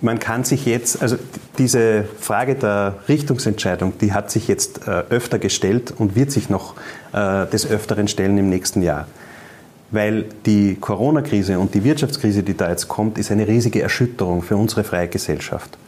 man 0.00 0.18
kann 0.18 0.44
sich 0.44 0.64
jetzt, 0.64 1.02
also 1.02 1.16
diese 1.58 2.04
Frage 2.20 2.54
der 2.54 2.94
Richtungsentscheidung, 3.08 3.94
die 4.00 4.12
hat 4.12 4.30
sich 4.30 4.46
jetzt 4.46 4.86
äh, 4.86 5.02
öfter 5.10 5.38
gestellt 5.38 5.92
und 5.96 6.14
wird 6.14 6.30
sich 6.30 6.48
noch 6.48 6.74
äh, 7.12 7.46
des 7.46 7.68
Öfteren 7.68 8.06
stellen 8.06 8.38
im 8.38 8.48
nächsten 8.48 8.82
Jahr. 8.82 9.08
Weil 9.90 10.26
die 10.46 10.76
Corona-Krise 10.76 11.58
und 11.58 11.74
die 11.74 11.82
Wirtschaftskrise, 11.82 12.42
die 12.42 12.56
da 12.56 12.68
jetzt 12.68 12.88
kommt, 12.88 13.18
ist 13.18 13.32
eine 13.32 13.48
riesige 13.48 13.82
Erschütterung 13.82 14.42
für 14.42 14.56
unsere 14.56 14.84
freie 14.84 15.08
Gesellschaft. 15.08 15.78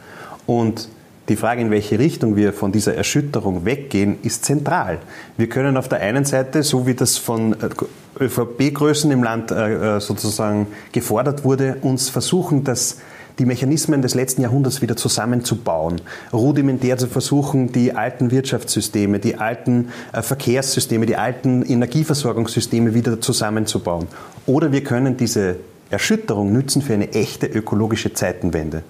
Und 0.45 0.89
die 1.29 1.35
Frage, 1.35 1.61
in 1.61 1.71
welche 1.71 1.99
Richtung 1.99 2.35
wir 2.35 2.51
von 2.51 2.71
dieser 2.71 2.95
Erschütterung 2.95 3.63
weggehen, 3.63 4.17
ist 4.23 4.43
zentral. 4.43 4.97
Wir 5.37 5.47
können 5.47 5.77
auf 5.77 5.87
der 5.87 5.99
einen 5.99 6.25
Seite, 6.25 6.63
so 6.63 6.87
wie 6.87 6.95
das 6.95 7.17
von 7.17 7.53
äh, 7.53 7.69
ÖVP-Größen 8.19 9.09
im 9.09 9.23
Land 9.23 9.53
sozusagen 9.99 10.67
gefordert 10.91 11.45
wurde, 11.45 11.77
uns 11.81 12.09
versuchen, 12.09 12.63
das 12.65 12.97
die 13.41 13.47
Mechanismen 13.47 14.03
des 14.03 14.13
letzten 14.13 14.43
Jahrhunderts 14.43 14.83
wieder 14.83 14.95
zusammenzubauen, 14.95 15.99
rudimentär 16.31 16.99
zu 16.99 17.07
versuchen, 17.07 17.71
die 17.71 17.91
alten 17.91 18.29
Wirtschaftssysteme, 18.29 19.17
die 19.17 19.37
alten 19.37 19.89
äh, 20.13 20.21
Verkehrssysteme, 20.21 21.07
die 21.07 21.15
alten 21.15 21.63
Energieversorgungssysteme 21.63 22.93
wieder 22.93 23.19
zusammenzubauen. 23.19 24.05
Oder 24.45 24.71
wir 24.71 24.83
können 24.83 25.17
diese 25.17 25.55
Erschütterung 25.89 26.53
nützen 26.53 26.83
für 26.83 26.93
eine 26.93 27.13
echte 27.13 27.47
ökologische 27.47 28.13
Zeitenwende. 28.13 28.83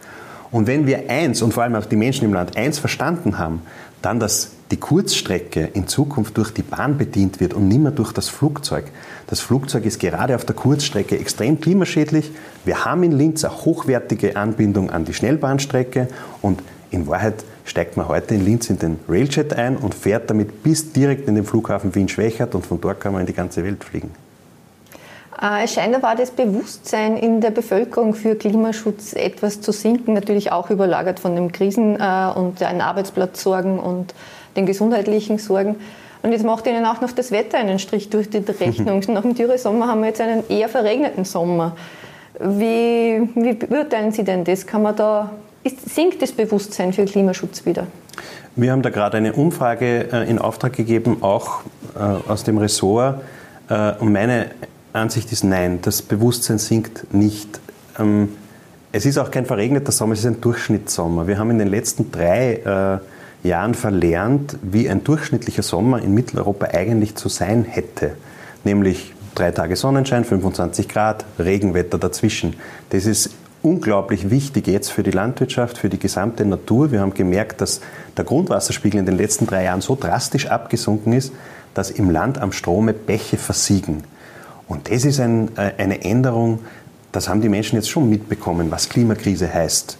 Und 0.52 0.68
wenn 0.68 0.86
wir 0.86 1.10
eins, 1.10 1.42
und 1.42 1.54
vor 1.54 1.64
allem 1.64 1.76
auch 1.76 1.86
die 1.86 1.96
Menschen 1.96 2.26
im 2.26 2.34
Land, 2.34 2.58
eins 2.58 2.78
verstanden 2.78 3.38
haben, 3.38 3.62
dann, 4.02 4.20
dass 4.20 4.52
die 4.72 4.78
Kurzstrecke 4.78 5.70
in 5.74 5.88
Zukunft 5.88 6.38
durch 6.38 6.52
die 6.52 6.62
Bahn 6.62 6.98
bedient 6.98 7.40
wird 7.40 7.54
und 7.54 7.68
nicht 7.68 7.82
mehr 7.82 7.92
durch 7.92 8.14
das 8.14 8.30
Flugzeug. 8.30 8.86
Das 9.28 9.40
Flugzeug 9.40 9.86
ist 9.86 10.00
gerade 10.00 10.36
auf 10.36 10.46
der 10.46 10.56
Kurzstrecke 10.56 11.18
extrem 11.18 11.60
klimaschädlich. 11.60 12.32
Wir 12.66 12.86
haben 12.86 13.04
in 13.04 13.12
Linz 13.12 13.44
eine 13.44 13.54
hochwertige 13.66 14.36
Anbindung 14.36 14.90
an 14.90 15.06
die 15.06 15.14
Schnellbahnstrecke 15.14 16.08
und 16.42 16.62
in 16.90 17.08
Wahrheit 17.08 17.44
steigt 17.64 17.96
man 17.96 18.08
heute 18.08 18.36
in 18.36 18.44
Linz 18.44 18.70
in 18.70 18.80
den 18.80 19.00
Railjet 19.08 19.54
ein 19.54 19.78
und 19.78 19.94
fährt 19.94 20.30
damit 20.30 20.64
bis 20.64 20.92
direkt 20.92 21.28
in 21.28 21.36
den 21.36 21.46
Flughafen 21.46 21.94
Wien-Schwächert 21.94 22.56
und 22.56 22.66
von 22.66 22.82
dort 22.82 23.00
kann 23.00 23.14
man 23.14 23.22
in 23.22 23.28
die 23.28 23.34
ganze 23.34 23.64
Welt 23.64 23.84
fliegen. 23.84 24.12
Äh, 25.42 25.64
es 25.64 25.74
scheint 25.74 25.96
aber 25.96 26.16
das 26.16 26.32
Bewusstsein 26.32 27.18
in 27.18 27.42
der 27.42 27.52
Bevölkerung 27.52 28.14
für 28.14 28.36
Klimaschutz 28.36 29.14
etwas 29.14 29.62
zu 29.62 29.72
sinken, 29.72 30.14
natürlich 30.14 30.52
auch 30.52 30.70
überlagert 30.70 31.20
von 31.20 31.36
den 31.36 31.52
Krisen 31.52 32.00
äh, 32.00 32.32
und 32.36 32.62
den 32.62 32.82
Arbeitsplatzsorgen 32.82 33.80
und 33.80 34.14
den 34.56 34.66
gesundheitlichen 34.66 35.40
Sorgen. 35.40 35.78
Und 36.22 36.32
jetzt 36.32 36.46
macht 36.46 36.68
Ihnen 36.68 36.86
auch 36.86 37.02
noch 37.02 37.12
das 37.12 37.32
Wetter 37.32 37.58
einen 37.58 37.80
Strich 37.80 38.10
durch 38.10 38.30
die 38.30 38.38
Rechnung. 38.38 39.02
Nach 39.08 39.24
dem 39.24 39.34
Dürresommer 39.34 39.88
haben 39.88 40.02
wir 40.02 40.08
jetzt 40.08 40.22
einen 40.22 40.48
eher 40.50 40.70
verregneten 40.70 41.26
Sommer. 41.26 41.76
Wie, 42.40 43.28
wie 43.34 43.54
beurteilen 43.54 44.12
Sie 44.12 44.24
denn 44.24 44.44
das? 44.44 44.68
Kann 44.68 44.84
man 44.84 44.96
da, 44.96 45.32
ist, 45.64 45.90
sinkt 45.94 46.22
das 46.22 46.32
Bewusstsein 46.32 46.94
für 46.94 47.06
Klimaschutz 47.06 47.66
wieder? 47.66 47.88
Wir 48.56 48.72
haben 48.72 48.84
da 48.84 48.92
gerade 48.92 49.18
eine 49.18 49.34
Umfrage 49.34 50.10
äh, 50.12 50.30
in 50.30 50.38
Auftrag 50.38 50.74
gegeben, 50.74 51.18
auch 51.22 51.62
aus 52.28 52.46
dem 52.46 52.58
Ressort. 52.58 53.22
Und 54.00 54.14
meine 54.14 54.48
Ansicht 54.94 55.32
ist 55.32 55.44
nein, 55.44 55.80
das 55.82 56.02
Bewusstsein 56.02 56.58
sinkt 56.58 57.14
nicht. 57.14 57.60
Ähm, 58.00 58.30
es 58.92 59.06
ist 59.06 59.18
auch 59.18 59.32
kein 59.32 59.46
verregneter 59.46 59.92
Sommer, 59.92 60.14
es 60.14 60.20
ist 60.20 60.26
ein 60.26 60.42
Durchschnittssommer. 60.42 61.28
Wir 61.28 61.38
haben 61.38 61.50
in 61.50 61.60
den 61.60 61.70
letzten 61.70 62.12
drei 62.12 63.00
Jahren 63.44 63.74
verlernt, 63.74 64.58
wie 64.62 64.90
ein 64.90 65.04
durchschnittlicher 65.04 65.64
Sommer 65.64 66.02
in 66.02 66.14
Mitteleuropa 66.14 66.68
eigentlich 66.74 67.16
zu 67.16 67.30
sein 67.30 67.64
hätte. 67.64 68.16
Nämlich 68.64 69.14
drei 69.34 69.52
Tage 69.52 69.76
Sonnenschein, 69.76 70.26
25 70.26 70.88
Grad, 70.88 71.26
Regenwetter 71.40 71.98
dazwischen. 71.98 72.56
Das 72.90 73.06
ist 73.06 73.32
unglaublich 73.64 74.30
wichtig 74.30 74.68
jetzt 74.68 74.92
für 74.92 75.04
die 75.04 75.12
Landwirtschaft, 75.12 75.78
für 75.78 75.90
die 75.90 76.00
gesamte 76.00 76.46
Natur. 76.46 76.92
Wir 76.92 77.02
haben 77.02 77.14
gemerkt, 77.14 77.62
dass 77.62 77.82
der 78.18 78.26
Grundwasserspiegel 78.26 79.00
in 79.00 79.06
den 79.06 79.18
letzten 79.18 79.48
drei 79.48 79.64
Jahren 79.64 79.82
so 79.82 79.96
drastisch 80.00 80.48
abgesunken 80.48 81.14
ist, 81.14 81.32
dass 81.74 81.90
im 81.90 82.10
Land 82.10 82.38
am 82.38 82.52
Strome 82.52 82.94
Bäche 82.94 83.38
versiegen. 83.38 84.04
Und 84.72 84.90
das 84.90 85.04
ist 85.04 85.20
ein, 85.20 85.50
äh, 85.58 85.74
eine 85.78 86.02
Änderung, 86.06 86.60
das 87.12 87.28
haben 87.28 87.42
die 87.42 87.50
Menschen 87.50 87.76
jetzt 87.76 87.90
schon 87.90 88.10
mitbekommen, 88.10 88.72
was 88.72 88.88
Klimakrise 88.88 89.54
heißt. 89.54 89.98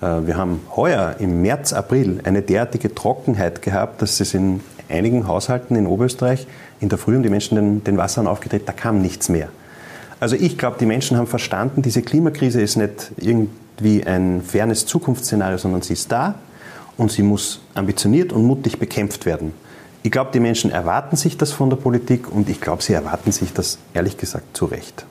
Äh, 0.00 0.06
wir 0.26 0.38
haben 0.38 0.60
heuer 0.74 1.16
im 1.18 1.42
März, 1.42 1.74
April 1.74 2.20
eine 2.24 2.40
derartige 2.40 2.94
Trockenheit 2.94 3.60
gehabt, 3.60 4.00
dass 4.00 4.20
es 4.20 4.32
in 4.32 4.60
einigen 4.88 5.26
Haushalten 5.26 5.76
in 5.76 5.86
Oberösterreich 5.86 6.46
in 6.80 6.88
der 6.88 6.96
Früh 6.96 7.16
um 7.16 7.22
die 7.22 7.28
Menschen 7.28 7.56
den, 7.56 7.84
den 7.84 7.98
Wassern 7.98 8.26
aufgedreht, 8.26 8.62
da 8.64 8.72
kam 8.72 9.02
nichts 9.02 9.28
mehr. 9.28 9.50
Also 10.20 10.36
ich 10.36 10.56
glaube, 10.56 10.78
die 10.80 10.86
Menschen 10.86 11.18
haben 11.18 11.26
verstanden, 11.26 11.82
diese 11.82 12.00
Klimakrise 12.00 12.62
ist 12.62 12.76
nicht 12.76 13.12
irgendwie 13.18 14.06
ein 14.06 14.40
fernes 14.40 14.86
Zukunftsszenario, 14.86 15.58
sondern 15.58 15.82
sie 15.82 15.92
ist 15.92 16.10
da 16.10 16.36
und 16.96 17.12
sie 17.12 17.22
muss 17.22 17.60
ambitioniert 17.74 18.32
und 18.32 18.46
mutig 18.46 18.78
bekämpft 18.78 19.26
werden. 19.26 19.52
Ich 20.04 20.10
glaube, 20.10 20.30
die 20.34 20.38
Menschen 20.38 20.70
erwarten 20.70 21.16
sich 21.16 21.38
das 21.38 21.50
von 21.52 21.70
der 21.70 21.78
Politik 21.78 22.30
und 22.30 22.50
ich 22.50 22.60
glaube, 22.60 22.82
sie 22.82 22.92
erwarten 22.92 23.32
sich 23.32 23.54
das 23.54 23.78
ehrlich 23.94 24.18
gesagt 24.18 24.54
zu 24.54 24.66
Recht. 24.66 25.06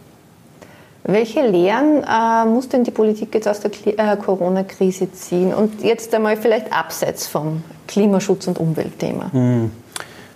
Welche 1.03 1.41
Lehren 1.41 2.03
äh, 2.03 2.45
muss 2.45 2.69
denn 2.69 2.83
die 2.83 2.91
Politik 2.91 3.33
jetzt 3.33 3.47
aus 3.47 3.59
der 3.59 3.71
äh, 3.71 4.15
Corona-Krise 4.17 5.11
ziehen? 5.11 5.51
Und 5.51 5.83
jetzt 5.83 6.13
einmal 6.13 6.37
vielleicht 6.37 6.71
abseits 6.71 7.25
vom 7.25 7.63
Klimaschutz- 7.87 8.47
und 8.47 8.59
Umweltthema. 8.59 9.33
Hm. 9.33 9.71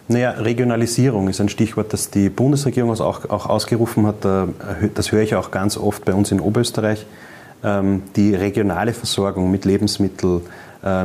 Naja, 0.07 0.31
Regionalisierung 0.31 1.27
ist 1.27 1.39
ein 1.39 1.49
Stichwort, 1.49 1.93
das 1.93 2.09
die 2.09 2.29
Bundesregierung 2.29 2.89
auch, 2.99 3.29
auch 3.29 3.45
ausgerufen 3.45 4.07
hat. 4.07 4.25
Das 4.95 5.11
höre 5.11 5.21
ich 5.21 5.35
auch 5.35 5.51
ganz 5.51 5.77
oft 5.77 6.03
bei 6.03 6.15
uns 6.15 6.31
in 6.31 6.39
Oberösterreich. 6.39 7.05
Ähm, 7.63 8.03
die 8.15 8.33
regionale 8.33 8.93
Versorgung 8.93 9.51
mit 9.51 9.65
Lebensmitteln, 9.65 10.41
äh, 10.41 10.41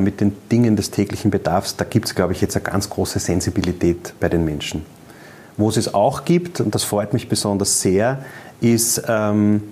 mit 0.01 0.21
den 0.21 0.37
Dingen 0.51 0.77
des 0.77 0.91
täglichen 0.91 1.31
Bedarfs, 1.31 1.77
da 1.77 1.85
gibt 1.85 2.07
es, 2.07 2.15
glaube 2.15 2.35
ich, 2.35 2.41
jetzt 2.41 2.57
eine 2.57 2.65
ganz 2.65 2.91
große 2.91 3.19
Sensibilität 3.19 4.13
bei 4.21 4.29
den 4.29 4.45
Menschen. 4.45 4.85
Wo 5.57 5.69
es 5.69 5.77
es 5.77 5.95
auch 5.95 6.25
gibt, 6.25 6.61
und 6.61 6.75
das 6.75 6.85
freut 6.85 7.13
mich 7.13 7.29
besonders 7.29 7.81
sehr, 7.81 8.25
ist 8.61 9.03
ähm, 9.09 9.63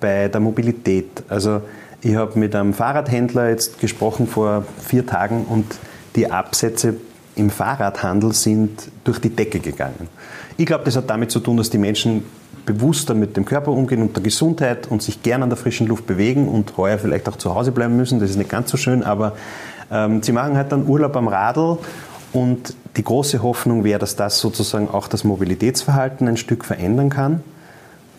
bei 0.00 0.28
der 0.28 0.40
Mobilität. 0.40 1.22
Also 1.28 1.62
ich 2.02 2.14
habe 2.14 2.38
mit 2.38 2.54
einem 2.54 2.74
Fahrradhändler 2.74 3.50
jetzt 3.50 3.80
gesprochen 3.80 4.26
vor 4.26 4.64
vier 4.84 5.06
Tagen 5.06 5.44
und 5.44 5.66
die 6.14 6.30
Absätze 6.30 6.94
im 7.34 7.50
Fahrradhandel 7.50 8.32
sind 8.32 8.90
durch 9.04 9.20
die 9.20 9.30
Decke 9.30 9.60
gegangen. 9.60 10.08
Ich 10.56 10.66
glaube, 10.66 10.84
das 10.84 10.96
hat 10.96 11.08
damit 11.08 11.30
zu 11.30 11.40
tun, 11.40 11.56
dass 11.56 11.70
die 11.70 11.78
Menschen 11.78 12.24
bewusster 12.68 13.14
mit 13.14 13.36
dem 13.36 13.44
Körper 13.44 13.72
umgehen 13.72 14.02
und 14.02 14.14
der 14.14 14.22
Gesundheit 14.22 14.86
und 14.90 15.02
sich 15.02 15.22
gern 15.22 15.42
an 15.42 15.48
der 15.48 15.56
frischen 15.56 15.86
Luft 15.86 16.06
bewegen 16.06 16.48
und 16.48 16.76
heuer 16.76 16.98
vielleicht 16.98 17.28
auch 17.28 17.36
zu 17.36 17.54
Hause 17.54 17.72
bleiben 17.72 17.96
müssen. 17.96 18.20
Das 18.20 18.30
ist 18.30 18.36
nicht 18.36 18.50
ganz 18.50 18.70
so 18.70 18.76
schön, 18.76 19.02
aber 19.02 19.36
ähm, 19.90 20.22
sie 20.22 20.32
machen 20.32 20.56
halt 20.56 20.70
dann 20.70 20.86
Urlaub 20.86 21.16
am 21.16 21.28
Radl 21.28 21.78
und 22.32 22.74
die 22.96 23.02
große 23.02 23.42
Hoffnung 23.42 23.84
wäre, 23.84 23.98
dass 23.98 24.16
das 24.16 24.38
sozusagen 24.38 24.88
auch 24.88 25.08
das 25.08 25.24
Mobilitätsverhalten 25.24 26.28
ein 26.28 26.36
Stück 26.36 26.64
verändern 26.64 27.08
kann. 27.08 27.42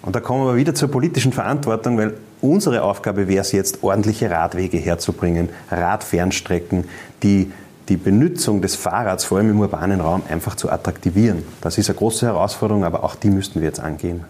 Und 0.01 0.15
da 0.15 0.19
kommen 0.19 0.45
wir 0.45 0.55
wieder 0.55 0.73
zur 0.73 0.89
politischen 0.89 1.33
Verantwortung, 1.33 1.97
weil 1.97 2.15
unsere 2.41 2.81
Aufgabe 2.83 3.27
wäre 3.27 3.41
es 3.41 3.51
jetzt, 3.51 3.83
ordentliche 3.83 4.31
Radwege 4.31 4.77
herzubringen, 4.77 5.49
Radfernstrecken, 5.69 6.85
die 7.21 7.51
die 7.89 7.97
Benutzung 7.97 8.61
des 8.61 8.75
Fahrrads, 8.75 9.25
vor 9.25 9.39
allem 9.39 9.49
im 9.49 9.59
urbanen 9.59 9.99
Raum, 9.99 10.21
einfach 10.29 10.55
zu 10.55 10.71
attraktivieren. 10.71 11.43
Das 11.61 11.77
ist 11.77 11.89
eine 11.89 11.97
große 11.97 12.25
Herausforderung, 12.27 12.85
aber 12.85 13.03
auch 13.03 13.15
die 13.15 13.29
müssten 13.29 13.59
wir 13.59 13.67
jetzt 13.67 13.79
angehen. 13.79 14.23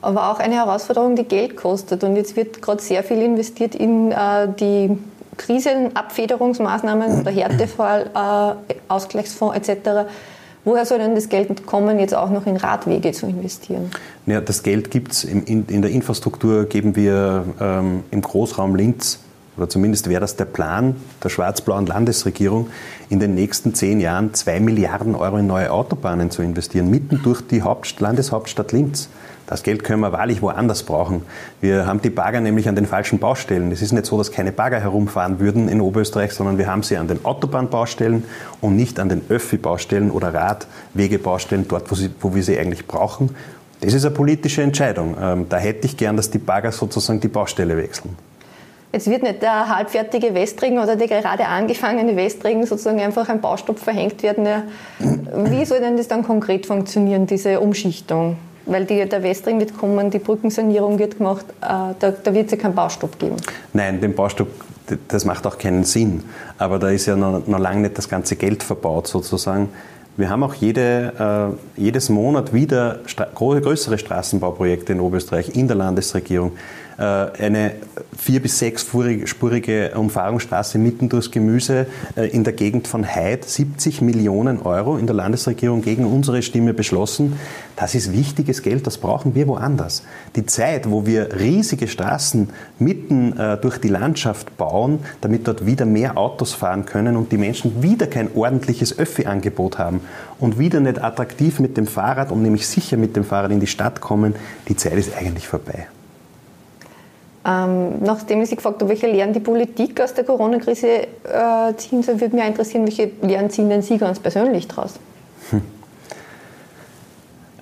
Aber 0.00 0.30
auch 0.30 0.38
eine 0.38 0.54
Herausforderung, 0.54 1.16
die 1.16 1.24
Geld 1.24 1.56
kostet. 1.56 2.04
Und 2.04 2.16
jetzt 2.16 2.36
wird 2.36 2.62
gerade 2.62 2.80
sehr 2.80 3.02
viel 3.02 3.20
investiert 3.22 3.74
in 3.74 4.12
äh, 4.12 4.48
die 4.58 4.96
Krisenabfederungsmaßnahmen, 5.36 7.24
der 7.24 7.32
Härtefall, 7.32 8.10
äh, 8.14 8.74
Ausgleichsfonds 8.88 9.56
etc. 9.56 10.08
Woher 10.64 10.84
soll 10.84 10.98
denn 10.98 11.14
das 11.14 11.28
Geld 11.28 11.66
kommen, 11.66 11.98
jetzt 11.98 12.14
auch 12.14 12.30
noch 12.30 12.46
in 12.46 12.56
Radwege 12.56 13.12
zu 13.12 13.26
investieren? 13.26 13.90
Ja, 14.26 14.40
das 14.40 14.62
Geld 14.62 14.90
gibt 14.90 15.12
es. 15.12 15.24
In, 15.24 15.64
in, 15.66 15.82
der 15.82 15.90
Infrastruktur 15.90 16.66
geben 16.66 16.94
wir 16.94 17.44
ähm, 17.60 18.04
im 18.10 18.20
Großraum 18.20 18.74
Linz 18.74 19.20
oder 19.56 19.68
zumindest 19.68 20.08
wäre 20.08 20.20
das 20.20 20.36
der 20.36 20.44
Plan 20.44 20.96
der 21.22 21.30
schwarz-blauen 21.30 21.86
Landesregierung, 21.86 22.68
in 23.08 23.18
den 23.18 23.34
nächsten 23.34 23.74
zehn 23.74 23.98
Jahren 23.98 24.34
zwei 24.34 24.60
Milliarden 24.60 25.14
Euro 25.14 25.38
in 25.38 25.46
neue 25.46 25.72
Autobahnen 25.72 26.30
zu 26.30 26.42
investieren, 26.42 26.90
mitten 26.90 27.20
durch 27.22 27.40
die 27.40 27.62
Haupt 27.62 27.98
Landeshauptstadt 27.98 28.72
Linz. 28.72 29.08
Das 29.48 29.62
Geld 29.62 29.82
können 29.82 30.00
wir 30.00 30.12
wahrlich 30.12 30.42
woanders 30.42 30.82
brauchen. 30.82 31.22
Wir 31.62 31.86
haben 31.86 32.02
die 32.02 32.10
Bagger 32.10 32.42
nämlich 32.42 32.68
an 32.68 32.76
den 32.76 32.84
falschen 32.84 33.18
Baustellen. 33.18 33.72
Es 33.72 33.80
ist 33.80 33.92
nicht 33.92 34.04
so, 34.04 34.18
dass 34.18 34.30
keine 34.30 34.52
Bagger 34.52 34.78
herumfahren 34.78 35.40
würden 35.40 35.68
in 35.70 35.80
Oberösterreich, 35.80 36.32
sondern 36.32 36.58
wir 36.58 36.66
haben 36.66 36.82
sie 36.82 36.98
an 36.98 37.08
den 37.08 37.24
Autobahnbaustellen 37.24 38.24
und 38.60 38.76
nicht 38.76 39.00
an 39.00 39.08
den 39.08 39.22
Öffi-Baustellen 39.30 40.10
oder 40.10 40.34
Radwegebaustellen, 40.34 41.66
dort, 41.66 41.90
wo, 41.90 41.94
sie, 41.94 42.10
wo 42.20 42.34
wir 42.34 42.42
sie 42.42 42.58
eigentlich 42.58 42.86
brauchen. 42.86 43.34
Das 43.80 43.94
ist 43.94 44.04
eine 44.04 44.14
politische 44.14 44.60
Entscheidung. 44.60 45.16
Ähm, 45.18 45.46
da 45.48 45.56
hätte 45.56 45.86
ich 45.86 45.96
gern, 45.96 46.18
dass 46.18 46.30
die 46.30 46.38
Bagger 46.38 46.70
sozusagen 46.70 47.20
die 47.20 47.28
Baustelle 47.28 47.74
wechseln. 47.78 48.16
Es 48.92 49.08
wird 49.08 49.22
nicht 49.22 49.40
der 49.40 49.74
halbfertige 49.74 50.34
Westregen 50.34 50.78
oder 50.78 50.96
der 50.96 51.08
gerade 51.08 51.46
angefangene 51.46 52.16
Westregen 52.16 52.66
sozusagen 52.66 53.00
einfach 53.00 53.28
ein 53.28 53.40
Baustopp 53.40 53.78
verhängt 53.78 54.22
werden. 54.22 54.46
Wie 54.98 55.64
soll 55.64 55.80
denn 55.80 55.96
das 55.96 56.08
dann 56.08 56.22
konkret 56.22 56.66
funktionieren, 56.66 57.26
diese 57.26 57.60
Umschichtung? 57.60 58.36
Weil 58.68 58.84
die, 58.84 59.08
der 59.08 59.22
Westring 59.22 59.58
wird 59.58 59.76
kommen, 59.76 60.10
die 60.10 60.18
Brückensanierung 60.18 60.98
wird 60.98 61.18
gemacht, 61.18 61.46
äh, 61.60 61.94
da, 61.98 62.10
da 62.22 62.34
wird 62.34 62.46
es 62.46 62.52
ja 62.52 62.58
keinen 62.58 62.74
Baustopp 62.74 63.18
geben. 63.18 63.36
Nein, 63.72 64.00
den 64.00 64.14
Baustopp, 64.14 64.48
das 65.08 65.24
macht 65.24 65.46
auch 65.46 65.58
keinen 65.58 65.84
Sinn. 65.84 66.22
Aber 66.58 66.78
da 66.78 66.90
ist 66.90 67.06
ja 67.06 67.16
noch, 67.16 67.46
noch 67.46 67.58
lange 67.58 67.82
nicht 67.82 67.98
das 67.98 68.08
ganze 68.08 68.36
Geld 68.36 68.62
verbaut 68.62 69.06
sozusagen. 69.06 69.70
Wir 70.18 70.30
haben 70.30 70.42
auch 70.42 70.54
jede, 70.54 71.56
äh, 71.76 71.80
jedes 71.80 72.08
Monat 72.08 72.52
wieder 72.52 72.98
größere 73.34 73.98
Straßenbauprojekte 73.98 74.92
in 74.92 75.00
Oberösterreich 75.00 75.54
in 75.54 75.68
der 75.68 75.76
Landesregierung. 75.76 76.52
Äh, 76.98 77.02
eine 77.02 77.72
vier- 78.16 78.42
bis 78.42 78.58
sechsspurige 78.58 79.92
Umfahrungsstraße 79.94 80.78
mitten 80.78 81.08
durchs 81.08 81.30
Gemüse 81.30 81.86
äh, 82.16 82.26
in 82.28 82.42
der 82.42 82.54
Gegend 82.54 82.88
von 82.88 83.04
Heid, 83.06 83.44
70 83.44 84.00
Millionen 84.02 84.60
Euro 84.62 84.96
in 84.96 85.06
der 85.06 85.14
Landesregierung 85.14 85.82
gegen 85.82 86.04
unsere 86.04 86.42
Stimme 86.42 86.74
beschlossen. 86.74 87.38
Das 87.76 87.94
ist 87.94 88.12
wichtiges 88.12 88.62
Geld, 88.62 88.88
das 88.88 88.98
brauchen 88.98 89.36
wir 89.36 89.46
woanders. 89.46 90.02
Die 90.34 90.44
Zeit, 90.44 90.90
wo 90.90 91.06
wir 91.06 91.38
riesige 91.38 91.86
Straßen 91.86 92.50
mitten 92.80 93.38
äh, 93.38 93.58
durch 93.58 93.78
die 93.78 93.88
Landschaft 93.88 94.56
bauen, 94.56 94.98
damit 95.20 95.46
dort 95.46 95.66
wieder 95.66 95.86
mehr 95.86 96.18
Autos 96.18 96.52
fahren 96.52 96.84
können 96.84 97.16
und 97.16 97.30
die 97.30 97.38
Menschen 97.38 97.80
wieder 97.80 98.08
kein 98.08 98.34
ordentliches 98.34 98.98
Öffi-Angebot 98.98 99.78
haben 99.78 100.00
und 100.40 100.58
wieder 100.58 100.80
nicht 100.80 101.00
attraktiv 101.00 101.60
mit 101.60 101.76
dem 101.76 101.86
Fahrrad 101.86 102.32
und 102.32 102.42
nämlich 102.42 102.66
sicher 102.66 102.96
mit 102.96 103.14
dem 103.14 103.22
Fahrrad 103.22 103.52
in 103.52 103.60
die 103.60 103.68
Stadt 103.68 104.00
kommen, 104.00 104.34
die 104.66 104.74
Zeit 104.74 104.94
ist 104.94 105.16
eigentlich 105.16 105.46
vorbei. 105.46 105.86
Ähm, 107.48 108.02
nachdem 108.02 108.42
ich 108.42 108.50
Sie 108.50 108.56
gefragt 108.56 108.82
habe, 108.82 108.90
welche 108.90 109.06
Lehren 109.06 109.32
die 109.32 109.40
Politik 109.40 110.00
aus 110.02 110.12
der 110.12 110.24
Corona-Krise 110.24 110.86
äh, 110.88 111.74
ziehen 111.78 112.02
soll, 112.02 112.20
würde 112.20 112.36
mich 112.36 112.44
interessieren, 112.44 112.84
welche 112.84 113.10
Lehren 113.22 113.48
ziehen 113.48 113.70
denn 113.70 113.80
Sie 113.80 113.96
ganz 113.96 114.18
persönlich 114.18 114.68
daraus? 114.68 114.94
Hm. 115.50 115.62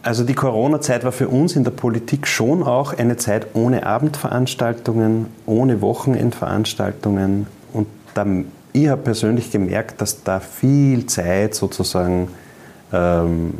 Also 0.02 0.24
die 0.24 0.34
Corona-Zeit 0.34 1.04
war 1.04 1.12
für 1.12 1.28
uns 1.28 1.54
in 1.54 1.62
der 1.62 1.70
Politik 1.70 2.26
schon 2.26 2.64
auch 2.64 2.98
eine 2.98 3.16
Zeit 3.16 3.48
ohne 3.54 3.86
Abendveranstaltungen, 3.86 5.26
ohne 5.46 5.80
Wochenendveranstaltungen. 5.80 7.46
Und 7.72 7.86
da, 8.14 8.26
ich 8.72 8.88
habe 8.88 9.02
persönlich 9.02 9.52
gemerkt, 9.52 10.00
dass 10.00 10.24
da 10.24 10.40
viel 10.40 11.06
Zeit 11.06 11.54
sozusagen 11.54 12.28
ähm, 12.92 13.54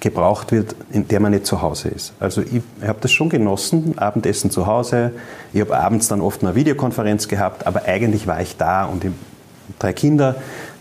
gebraucht 0.00 0.52
wird, 0.52 0.74
in 0.90 1.06
der 1.08 1.20
man 1.20 1.32
nicht 1.32 1.46
zu 1.46 1.62
Hause 1.62 1.88
ist. 1.88 2.12
Also 2.20 2.42
ich 2.42 2.62
habe 2.84 2.98
das 3.00 3.12
schon 3.12 3.28
genossen, 3.28 3.96
Abendessen 3.96 4.50
zu 4.50 4.66
Hause. 4.66 5.12
Ich 5.52 5.60
habe 5.60 5.76
abends 5.76 6.08
dann 6.08 6.20
oft 6.20 6.42
eine 6.42 6.54
Videokonferenz 6.54 7.28
gehabt, 7.28 7.66
aber 7.66 7.84
eigentlich 7.84 8.26
war 8.26 8.40
ich 8.40 8.56
da 8.56 8.84
und 8.84 9.04
die 9.04 9.12
drei 9.78 9.92
Kinder. 9.92 10.36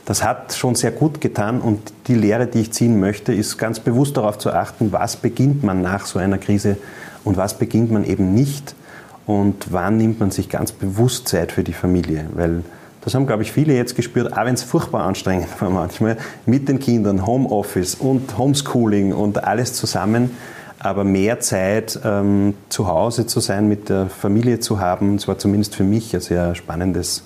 Das 0.05 0.23
hat 0.23 0.53
schon 0.53 0.75
sehr 0.75 0.91
gut 0.91 1.21
getan 1.21 1.61
und 1.61 1.93
die 2.07 2.15
Lehre, 2.15 2.47
die 2.47 2.61
ich 2.61 2.73
ziehen 2.73 3.00
möchte, 3.00 3.33
ist 3.33 3.57
ganz 3.57 3.79
bewusst 3.79 4.17
darauf 4.17 4.39
zu 4.39 4.51
achten, 4.51 4.91
was 4.91 5.15
beginnt 5.15 5.63
man 5.63 5.81
nach 5.81 6.05
so 6.07 6.17
einer 6.17 6.39
Krise 6.39 6.77
und 7.23 7.38
was 7.38 7.57
beginnt 7.57 7.91
man 7.91 8.03
eben 8.03 8.33
nicht 8.33 8.75
und 9.27 9.71
wann 9.71 9.97
nimmt 9.97 10.19
man 10.19 10.31
sich 10.31 10.50
ganz 10.50 10.71
bewusst 10.71 11.27
Zeit 11.27 11.51
für 11.51 11.63
die 11.63 11.73
Familie, 11.73 12.25
weil 12.33 12.63
das 13.01 13.15
haben, 13.15 13.25
glaube 13.25 13.43
ich, 13.43 13.51
viele 13.51 13.74
jetzt 13.74 13.96
gespürt, 13.96 14.31
auch 14.34 14.46
wenn 14.46 14.53
es 14.53 14.63
furchtbar 14.63 15.05
anstrengend 15.05 15.50
war 15.60 15.70
manchmal, 15.70 16.17
mit 16.46 16.70
den 16.70 16.79
Kindern, 16.79 17.25
Homeoffice 17.25 17.96
und 17.96 18.38
Homeschooling 18.38 19.13
und 19.13 19.43
alles 19.43 19.74
zusammen, 19.74 20.31
aber 20.79 21.03
mehr 21.03 21.39
Zeit 21.39 22.00
ähm, 22.03 22.53
zu 22.70 22.88
Hause 22.88 23.27
zu 23.27 23.39
sein, 23.39 23.67
mit 23.67 23.89
der 23.89 24.08
Familie 24.08 24.60
zu 24.60 24.79
haben, 24.79 25.17
das 25.17 25.27
war 25.27 25.38
zumindest 25.38 25.75
für 25.75 25.84
mich 25.84 26.13
ein 26.15 26.22
sehr 26.22 26.55
spannendes, 26.55 27.24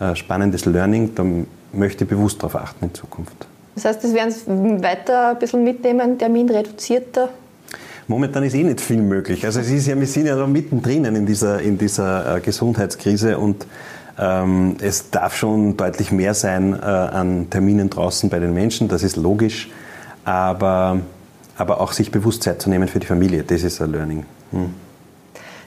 äh, 0.00 0.14
spannendes 0.14 0.66
Learning. 0.66 1.14
Da 1.14 1.24
möchte 1.72 2.04
ich 2.04 2.10
bewusst 2.10 2.38
darauf 2.42 2.56
achten 2.56 2.86
in 2.86 2.94
Zukunft. 2.94 3.46
Das 3.74 3.86
heißt, 3.86 4.04
das 4.04 4.12
werden 4.12 4.30
Sie 4.30 4.82
weiter 4.82 5.30
ein 5.30 5.38
bisschen 5.38 5.64
mitnehmen, 5.64 6.18
Termin 6.18 6.50
reduzierter? 6.50 7.30
Momentan 8.08 8.42
ist 8.42 8.54
eh 8.54 8.62
nicht 8.62 8.80
viel 8.80 9.00
möglich. 9.00 9.46
Also 9.46 9.60
es 9.60 9.70
ist 9.70 9.86
ja, 9.86 9.98
wir 9.98 10.06
sind 10.06 10.26
ja 10.26 10.36
noch 10.36 10.48
mittendrin 10.48 11.04
in 11.04 11.24
dieser, 11.24 11.60
in 11.60 11.78
dieser 11.78 12.36
äh, 12.36 12.40
Gesundheitskrise 12.40 13.38
und 13.38 13.66
ähm, 14.18 14.76
es 14.80 15.10
darf 15.10 15.36
schon 15.36 15.76
deutlich 15.76 16.12
mehr 16.12 16.34
sein 16.34 16.74
äh, 16.74 16.84
an 16.84 17.48
Terminen 17.50 17.90
draußen 17.90 18.28
bei 18.30 18.38
den 18.38 18.52
Menschen, 18.54 18.88
das 18.88 19.02
ist 19.02 19.16
logisch, 19.16 19.70
aber, 20.24 21.00
aber 21.56 21.80
auch 21.80 21.92
sich 21.92 22.10
bewusst 22.10 22.42
Zeit 22.42 22.60
zu 22.60 22.70
nehmen 22.70 22.88
für 22.88 23.00
die 23.00 23.06
Familie, 23.06 23.42
das 23.42 23.62
ist 23.62 23.80
ein 23.80 23.92
Learning. 23.92 24.26
Hm. 24.50 24.74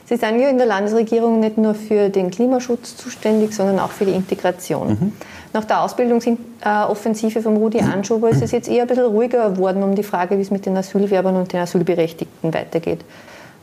Sie 0.08 0.16
sind 0.16 0.38
ja 0.38 0.48
in 0.48 0.56
der 0.56 0.68
Landesregierung 0.68 1.40
nicht 1.40 1.58
nur 1.58 1.74
für 1.74 2.10
den 2.10 2.30
Klimaschutz 2.30 2.96
zuständig, 2.96 3.52
sondern 3.52 3.80
auch 3.80 3.90
für 3.90 4.04
die 4.04 4.12
Integration. 4.12 4.88
Mhm. 4.88 5.12
Nach 5.52 5.64
der 5.64 5.80
Ausbildungsoffensive 5.80 7.42
von 7.42 7.56
Rudi 7.56 7.80
Anschober 7.80 8.30
ist 8.30 8.40
es 8.40 8.52
jetzt 8.52 8.68
eher 8.68 8.82
ein 8.82 8.86
bisschen 8.86 9.06
ruhiger 9.06 9.50
geworden 9.50 9.82
um 9.82 9.96
die 9.96 10.04
Frage, 10.04 10.38
wie 10.38 10.42
es 10.42 10.52
mit 10.52 10.64
den 10.64 10.76
Asylwerbern 10.76 11.34
und 11.34 11.52
den 11.52 11.58
Asylberechtigten 11.58 12.54
weitergeht. 12.54 13.00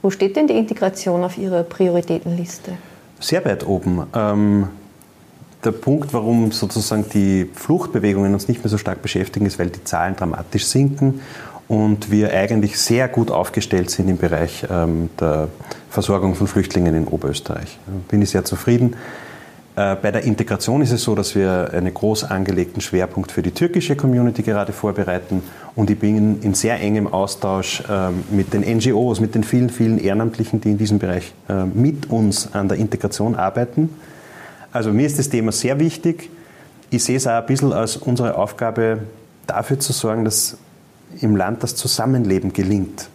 Wo 0.01 0.09
steht 0.09 0.35
denn 0.35 0.47
die 0.47 0.57
Integration 0.57 1.23
auf 1.23 1.37
Ihrer 1.37 1.63
Prioritätenliste? 1.63 2.73
Sehr 3.23 3.45
weit 3.45 3.65
oben. 3.65 4.05
Ähm, 4.13 4.67
der 5.63 5.71
Punkt, 5.71 6.13
warum 6.13 6.51
sozusagen 6.51 7.05
die 7.13 7.49
Fluchtbewegungen 7.53 8.33
uns 8.33 8.49
nicht 8.49 8.61
mehr 8.61 8.69
so 8.69 8.77
stark 8.77 9.01
beschäftigen, 9.01 9.45
ist, 9.45 9.57
weil 9.59 9.69
die 9.69 9.81
Zahlen 9.85 10.17
dramatisch 10.17 10.65
sinken 10.65 11.21
und 11.69 12.11
wir 12.11 12.33
eigentlich 12.33 12.77
sehr 12.77 13.07
gut 13.07 13.31
aufgestellt 13.31 13.89
sind 13.91 14.09
im 14.09 14.17
Bereich 14.17 14.65
ähm, 14.69 15.09
der 15.21 15.47
Versorgung 15.89 16.35
von 16.35 16.47
Flüchtlingen 16.47 16.95
in 16.95 17.07
Oberösterreich. 17.07 17.79
Bin 18.09 18.21
ich 18.21 18.31
sehr 18.31 18.43
zufrieden. 18.43 18.97
Äh, 19.75 19.95
bei 19.95 20.11
der 20.11 20.23
Integration 20.23 20.81
ist 20.81 20.91
es 20.91 21.03
so, 21.03 21.15
dass 21.15 21.33
wir 21.33 21.71
einen 21.73 21.93
groß 21.93 22.25
angelegten 22.25 22.79
Schwerpunkt 22.81 23.31
für 23.31 23.41
die 23.41 23.51
türkische 23.51 23.95
Community 23.95 24.43
gerade 24.43 24.71
vorbereiten 24.71 25.41
und 25.75 25.89
ich 25.89 25.97
bin 25.97 26.41
in 26.41 26.53
sehr 26.53 26.79
engem 26.79 27.07
Austausch 27.07 27.81
ähm, 27.89 28.23
mit 28.29 28.53
den 28.53 28.61
NGOs, 28.61 29.19
mit 29.19 29.33
den 29.33 29.43
vielen, 29.43 29.71
vielen 29.71 29.97
Ehrenamtlichen, 29.97 30.61
die 30.61 30.71
in 30.71 30.77
diesem 30.77 30.99
Bereich 30.99 31.33
äh, 31.49 31.65
mit 31.65 32.11
uns 32.11 32.53
an 32.53 32.67
der 32.67 32.77
Integration 32.77 33.35
arbeiten. 33.35 33.89
Also 34.71 34.93
mir 34.93 35.07
ist 35.07 35.17
das 35.17 35.29
Thema 35.29 35.51
sehr 35.51 35.79
wichtig. 35.79 36.29
Ich 36.91 37.03
sehe 37.03 37.17
es 37.17 37.25
auch 37.25 37.31
ein 37.31 37.45
bisschen 37.47 37.73
als 37.73 37.97
unsere 37.97 38.37
Aufgabe, 38.37 38.99
dafür 39.47 39.79
zu 39.79 39.91
sorgen, 39.91 40.23
dass 40.23 40.57
im 41.19 41.35
Land 41.35 41.63
das 41.63 41.75
Zusammenleben 41.75 42.53
gelingt. 42.53 43.09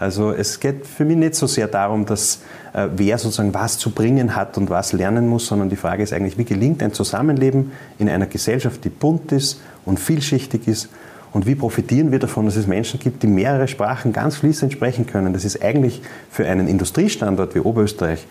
Also 0.00 0.32
es 0.32 0.58
geht 0.58 0.86
für 0.86 1.04
mich 1.04 1.18
nicht 1.18 1.34
so 1.34 1.46
sehr 1.46 1.68
darum, 1.68 2.06
dass 2.06 2.40
äh, 2.72 2.88
wer 2.96 3.18
sozusagen 3.18 3.52
was 3.52 3.76
zu 3.76 3.90
bringen 3.90 4.34
hat 4.34 4.56
und 4.56 4.70
was 4.70 4.94
lernen 4.94 5.28
muss, 5.28 5.46
sondern 5.46 5.68
die 5.68 5.76
Frage 5.76 6.02
ist 6.02 6.14
eigentlich, 6.14 6.38
wie 6.38 6.44
gelingt 6.44 6.82
ein 6.82 6.94
Zusammenleben 6.94 7.72
in 7.98 8.08
einer 8.08 8.26
Gesellschaft, 8.26 8.82
die 8.84 8.88
bunt 8.88 9.30
ist 9.30 9.60
und 9.84 10.00
vielschichtig 10.00 10.66
ist 10.66 10.88
und 11.34 11.46
wie 11.46 11.54
profitieren 11.54 12.12
wir 12.12 12.18
davon, 12.18 12.46
dass 12.46 12.56
es 12.56 12.66
Menschen 12.66 12.98
gibt, 12.98 13.22
die 13.22 13.26
mehrere 13.26 13.68
Sprachen 13.68 14.14
ganz 14.14 14.36
fließend 14.36 14.72
sprechen 14.72 15.06
können. 15.06 15.34
Das 15.34 15.44
ist 15.44 15.62
eigentlich 15.62 16.00
für 16.30 16.46
einen 16.46 16.66
Industriestandort 16.66 17.54
wie 17.54 17.60
Oberösterreich 17.60 18.26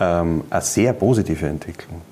ähm, 0.00 0.42
eine 0.50 0.60
sehr 0.60 0.92
positive 0.92 1.46
Entwicklung. 1.46 2.02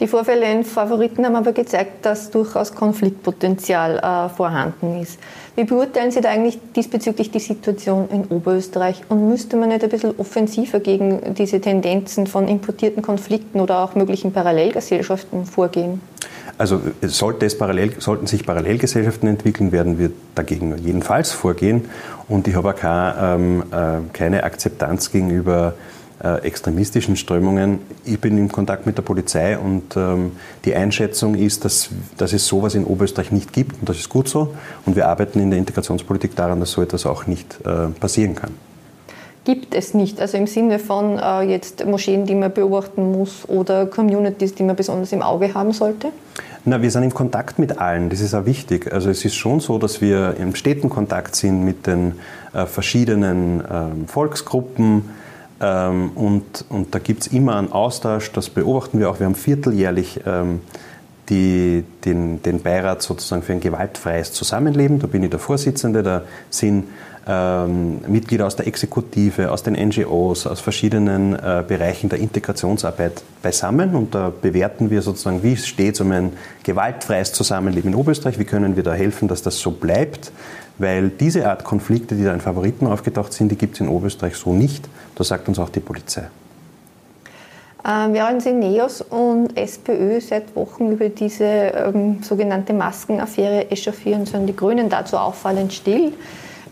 Die 0.00 0.06
Vorfälle 0.06 0.50
in 0.50 0.64
Favoriten 0.64 1.26
haben 1.26 1.36
aber 1.36 1.52
gezeigt, 1.52 2.06
dass 2.06 2.30
durchaus 2.30 2.74
Konfliktpotenzial 2.74 3.98
äh, 3.98 4.34
vorhanden 4.34 4.98
ist. 5.02 5.18
Wie 5.60 5.64
beurteilen 5.64 6.10
Sie 6.10 6.22
da 6.22 6.30
eigentlich 6.30 6.58
diesbezüglich 6.74 7.30
die 7.30 7.38
Situation 7.38 8.08
in 8.10 8.24
Oberösterreich? 8.34 9.02
Und 9.10 9.28
müsste 9.28 9.58
man 9.58 9.68
nicht 9.68 9.84
ein 9.84 9.90
bisschen 9.90 10.14
offensiver 10.16 10.80
gegen 10.80 11.34
diese 11.34 11.60
Tendenzen 11.60 12.26
von 12.26 12.48
importierten 12.48 13.02
Konflikten 13.02 13.60
oder 13.60 13.80
auch 13.80 13.94
möglichen 13.94 14.32
Parallelgesellschaften 14.32 15.44
vorgehen? 15.44 16.00
Also 16.56 16.80
sollte 17.02 17.44
es 17.44 17.58
parallel, 17.58 17.92
sollten 17.98 18.26
sich 18.26 18.46
Parallelgesellschaften 18.46 19.28
entwickeln, 19.28 19.70
werden 19.70 19.98
wir 19.98 20.12
dagegen 20.34 20.78
jedenfalls 20.78 21.30
vorgehen. 21.30 21.90
Und 22.26 22.48
ich 22.48 22.54
habe 22.54 22.70
auch 22.70 22.76
keine, 22.76 23.14
ähm, 23.20 23.62
äh, 23.70 24.14
keine 24.14 24.44
Akzeptanz 24.44 25.12
gegenüber 25.12 25.74
äh, 25.76 25.99
extremistischen 26.20 27.16
Strömungen. 27.16 27.78
Ich 28.04 28.20
bin 28.20 28.36
in 28.36 28.52
Kontakt 28.52 28.86
mit 28.86 28.98
der 28.98 29.02
Polizei 29.02 29.56
und 29.58 29.96
ähm, 29.96 30.32
die 30.64 30.74
Einschätzung 30.74 31.34
ist, 31.34 31.64
dass, 31.64 31.90
dass 32.18 32.32
es 32.32 32.46
sowas 32.46 32.74
in 32.74 32.84
Oberösterreich 32.84 33.32
nicht 33.32 33.52
gibt 33.52 33.80
und 33.80 33.88
das 33.88 33.98
ist 33.98 34.08
gut 34.08 34.28
so. 34.28 34.54
Und 34.84 34.96
wir 34.96 35.08
arbeiten 35.08 35.40
in 35.40 35.50
der 35.50 35.58
Integrationspolitik 35.58 36.36
daran, 36.36 36.60
dass 36.60 36.72
so 36.72 36.82
etwas 36.82 37.06
auch 37.06 37.26
nicht 37.26 37.58
äh, 37.64 37.88
passieren 37.98 38.34
kann. 38.34 38.50
Gibt 39.44 39.74
es 39.74 39.94
nicht, 39.94 40.20
also 40.20 40.36
im 40.36 40.46
Sinne 40.46 40.78
von 40.78 41.18
äh, 41.18 41.40
jetzt 41.40 41.86
Moscheen, 41.86 42.26
die 42.26 42.34
man 42.34 42.52
beobachten 42.52 43.10
muss 43.10 43.48
oder 43.48 43.86
Communities, 43.86 44.54
die 44.54 44.62
man 44.62 44.76
besonders 44.76 45.12
im 45.12 45.22
Auge 45.22 45.54
haben 45.54 45.72
sollte? 45.72 46.08
Na, 46.66 46.82
wir 46.82 46.90
sind 46.90 47.04
im 47.04 47.14
Kontakt 47.14 47.58
mit 47.58 47.78
allen, 47.78 48.10
das 48.10 48.20
ist 48.20 48.34
auch 48.34 48.44
wichtig. 48.44 48.92
Also 48.92 49.08
es 49.08 49.24
ist 49.24 49.34
schon 49.34 49.60
so, 49.60 49.78
dass 49.78 50.02
wir 50.02 50.36
im 50.38 50.54
steten 50.54 50.90
Kontakt 50.90 51.34
sind 51.34 51.64
mit 51.64 51.86
den 51.86 52.16
äh, 52.52 52.66
verschiedenen 52.66 53.62
äh, 53.62 54.06
Volksgruppen, 54.06 55.08
ähm, 55.60 56.10
und, 56.14 56.64
und 56.68 56.94
da 56.94 56.98
gibt 56.98 57.22
es 57.22 57.26
immer 57.28 57.56
einen 57.56 57.72
Austausch, 57.72 58.32
das 58.32 58.48
beobachten 58.48 58.98
wir 58.98 59.10
auch. 59.10 59.18
Wir 59.18 59.26
haben 59.26 59.34
vierteljährlich 59.34 60.20
ähm, 60.26 60.60
die, 61.28 61.84
den, 62.04 62.42
den 62.42 62.60
Beirat 62.60 63.02
sozusagen 63.02 63.42
für 63.42 63.52
ein 63.52 63.60
gewaltfreies 63.60 64.32
Zusammenleben. 64.32 64.98
Da 64.98 65.06
bin 65.06 65.22
ich 65.22 65.30
der 65.30 65.38
Vorsitzende, 65.38 66.02
da 66.02 66.22
sind 66.50 66.84
ähm, 67.26 68.00
Mitglieder 68.08 68.46
aus 68.46 68.56
der 68.56 68.66
Exekutive, 68.66 69.52
aus 69.52 69.62
den 69.62 69.74
NGOs, 69.74 70.46
aus 70.46 70.60
verschiedenen 70.60 71.34
äh, 71.34 71.62
Bereichen 71.66 72.08
der 72.08 72.18
Integrationsarbeit 72.18 73.22
beisammen 73.42 73.94
und 73.94 74.14
da 74.14 74.32
bewerten 74.40 74.90
wir 74.90 75.02
sozusagen, 75.02 75.42
wie 75.42 75.56
steht 75.56 75.94
es 75.94 76.00
um 76.00 76.10
ein 76.12 76.32
gewaltfreies 76.64 77.32
Zusammenleben 77.32 77.92
in 77.92 77.96
Oberösterreich, 77.96 78.38
wie 78.38 78.44
können 78.44 78.74
wir 78.74 78.82
da 78.82 78.94
helfen, 78.94 79.28
dass 79.28 79.42
das 79.42 79.58
so 79.58 79.70
bleibt, 79.70 80.32
weil 80.78 81.10
diese 81.10 81.48
Art 81.48 81.62
Konflikte, 81.62 82.14
die 82.14 82.24
da 82.24 82.32
in 82.32 82.40
Favoriten 82.40 82.86
aufgetaucht 82.86 83.34
sind, 83.34 83.52
die 83.52 83.56
gibt 83.56 83.74
es 83.74 83.80
in 83.80 83.88
Oberösterreich 83.88 84.36
so 84.36 84.54
nicht. 84.54 84.88
Das 85.20 85.28
sagt 85.28 85.46
uns 85.48 85.58
auch 85.58 85.68
die 85.68 85.80
Polizei. 85.80 86.22
Ähm, 87.86 88.14
während 88.14 88.40
Sie 88.40 88.52
NEOS 88.52 89.02
und 89.02 89.54
SPÖ 89.54 90.18
seit 90.18 90.56
Wochen 90.56 90.92
über 90.92 91.10
diese 91.10 91.44
ähm, 91.44 92.22
sogenannte 92.22 92.72
Maskenaffäre 92.72 93.70
echauffieren, 93.70 94.24
sind 94.24 94.46
die 94.46 94.56
Grünen 94.56 94.88
dazu 94.88 95.18
auffallend 95.18 95.74
still. 95.74 96.14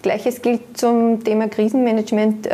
Gleiches 0.00 0.40
gilt 0.40 0.78
zum 0.78 1.22
Thema 1.22 1.48
Krisenmanagement 1.48 2.46
äh, 2.46 2.50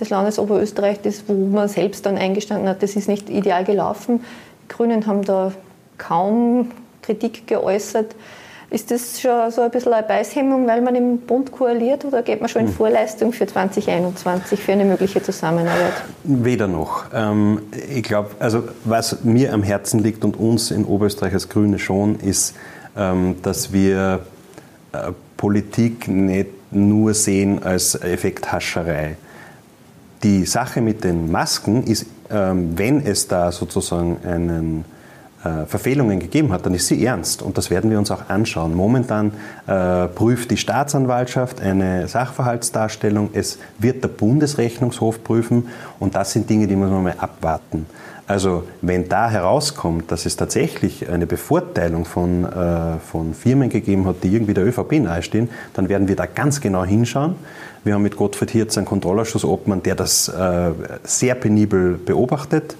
des 0.00 0.10
Landes 0.10 0.40
Oberösterreich, 0.40 1.02
das, 1.02 1.22
wo 1.28 1.34
man 1.34 1.68
selbst 1.68 2.04
dann 2.04 2.18
eingestanden 2.18 2.68
hat, 2.68 2.82
das 2.82 2.96
ist 2.96 3.06
nicht 3.06 3.30
ideal 3.30 3.62
gelaufen. 3.62 4.24
Die 4.64 4.74
Grünen 4.74 5.06
haben 5.06 5.22
da 5.22 5.52
kaum 5.98 6.72
Kritik 7.00 7.46
geäußert. 7.46 8.16
Ist 8.70 8.90
das 8.90 9.18
schon 9.18 9.50
so 9.50 9.62
ein 9.62 9.70
bisschen 9.70 9.94
eine 9.94 10.06
Beißhemmung, 10.06 10.66
weil 10.66 10.82
man 10.82 10.94
im 10.94 11.20
Bund 11.20 11.52
koaliert 11.52 12.04
oder 12.04 12.22
geht 12.22 12.40
man 12.40 12.50
schon 12.50 12.62
in 12.62 12.68
hm. 12.68 12.74
Vorleistung 12.74 13.32
für 13.32 13.46
2021 13.46 14.60
für 14.60 14.72
eine 14.72 14.84
mögliche 14.84 15.22
Zusammenarbeit? 15.22 15.94
Weder 16.24 16.68
noch. 16.68 17.06
Ähm, 17.14 17.62
ich 17.90 18.02
glaube, 18.02 18.32
also 18.38 18.64
was 18.84 19.24
mir 19.24 19.54
am 19.54 19.62
Herzen 19.62 20.00
liegt 20.00 20.22
und 20.22 20.38
uns 20.38 20.70
in 20.70 20.84
Oberösterreich 20.84 21.32
als 21.32 21.48
Grüne 21.48 21.78
schon, 21.78 22.20
ist, 22.20 22.54
ähm, 22.94 23.36
dass 23.42 23.72
wir 23.72 24.20
äh, 24.92 25.12
Politik 25.38 26.06
nicht 26.06 26.50
nur 26.70 27.14
sehen 27.14 27.62
als 27.62 27.94
Effekthascherei. 27.94 29.16
Die 30.22 30.44
Sache 30.44 30.82
mit 30.82 31.04
den 31.04 31.30
Masken 31.30 31.84
ist, 31.84 32.04
ähm, 32.30 32.76
wenn 32.76 33.06
es 33.06 33.28
da 33.28 33.50
sozusagen 33.50 34.18
einen 34.26 34.84
Verfehlungen 35.66 36.18
gegeben 36.18 36.52
hat, 36.52 36.66
dann 36.66 36.74
ist 36.74 36.88
sie 36.88 37.04
ernst 37.04 37.42
und 37.42 37.56
das 37.56 37.70
werden 37.70 37.90
wir 37.90 37.98
uns 37.98 38.10
auch 38.10 38.28
anschauen. 38.28 38.74
Momentan 38.74 39.32
äh, 39.66 40.08
prüft 40.08 40.50
die 40.50 40.56
Staatsanwaltschaft 40.56 41.60
eine 41.60 42.08
Sachverhaltsdarstellung, 42.08 43.30
es 43.34 43.58
wird 43.78 44.02
der 44.02 44.08
Bundesrechnungshof 44.08 45.22
prüfen 45.22 45.68
und 46.00 46.16
das 46.16 46.32
sind 46.32 46.50
Dinge, 46.50 46.66
die 46.66 46.74
muss 46.74 46.90
man 46.90 47.04
mal 47.04 47.14
abwarten. 47.18 47.86
Also 48.28 48.64
wenn 48.82 49.08
da 49.08 49.30
herauskommt, 49.30 50.12
dass 50.12 50.26
es 50.26 50.36
tatsächlich 50.36 51.08
eine 51.08 51.26
Bevorteilung 51.26 52.04
von, 52.04 52.44
äh, 52.44 52.98
von 52.98 53.32
Firmen 53.32 53.70
gegeben 53.70 54.06
hat, 54.06 54.16
die 54.22 54.34
irgendwie 54.34 54.52
der 54.52 54.66
ÖVP 54.66 55.00
nahestehen, 55.00 55.48
dann 55.72 55.88
werden 55.88 56.08
wir 56.08 56.16
da 56.16 56.26
ganz 56.26 56.60
genau 56.60 56.84
hinschauen. 56.84 57.36
Wir 57.84 57.94
haben 57.94 58.02
mit 58.02 58.16
Gottfried 58.16 58.50
Hirz 58.50 58.76
einen 58.76 58.86
Kontrollausschuss-Obmann, 58.86 59.82
der 59.82 59.94
das 59.94 60.28
äh, 60.28 60.72
sehr 61.04 61.36
penibel 61.36 61.94
beobachtet. 61.94 62.76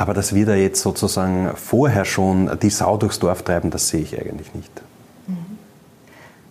Aber 0.00 0.14
dass 0.14 0.34
wir 0.34 0.46
da 0.46 0.54
jetzt 0.54 0.80
sozusagen 0.80 1.50
vorher 1.56 2.06
schon 2.06 2.58
die 2.62 2.70
Sau 2.70 2.96
durchs 2.96 3.18
Dorf 3.18 3.42
treiben, 3.42 3.70
das 3.70 3.88
sehe 3.88 4.00
ich 4.00 4.18
eigentlich 4.18 4.54
nicht. 4.54 4.70
Mhm. 5.26 5.58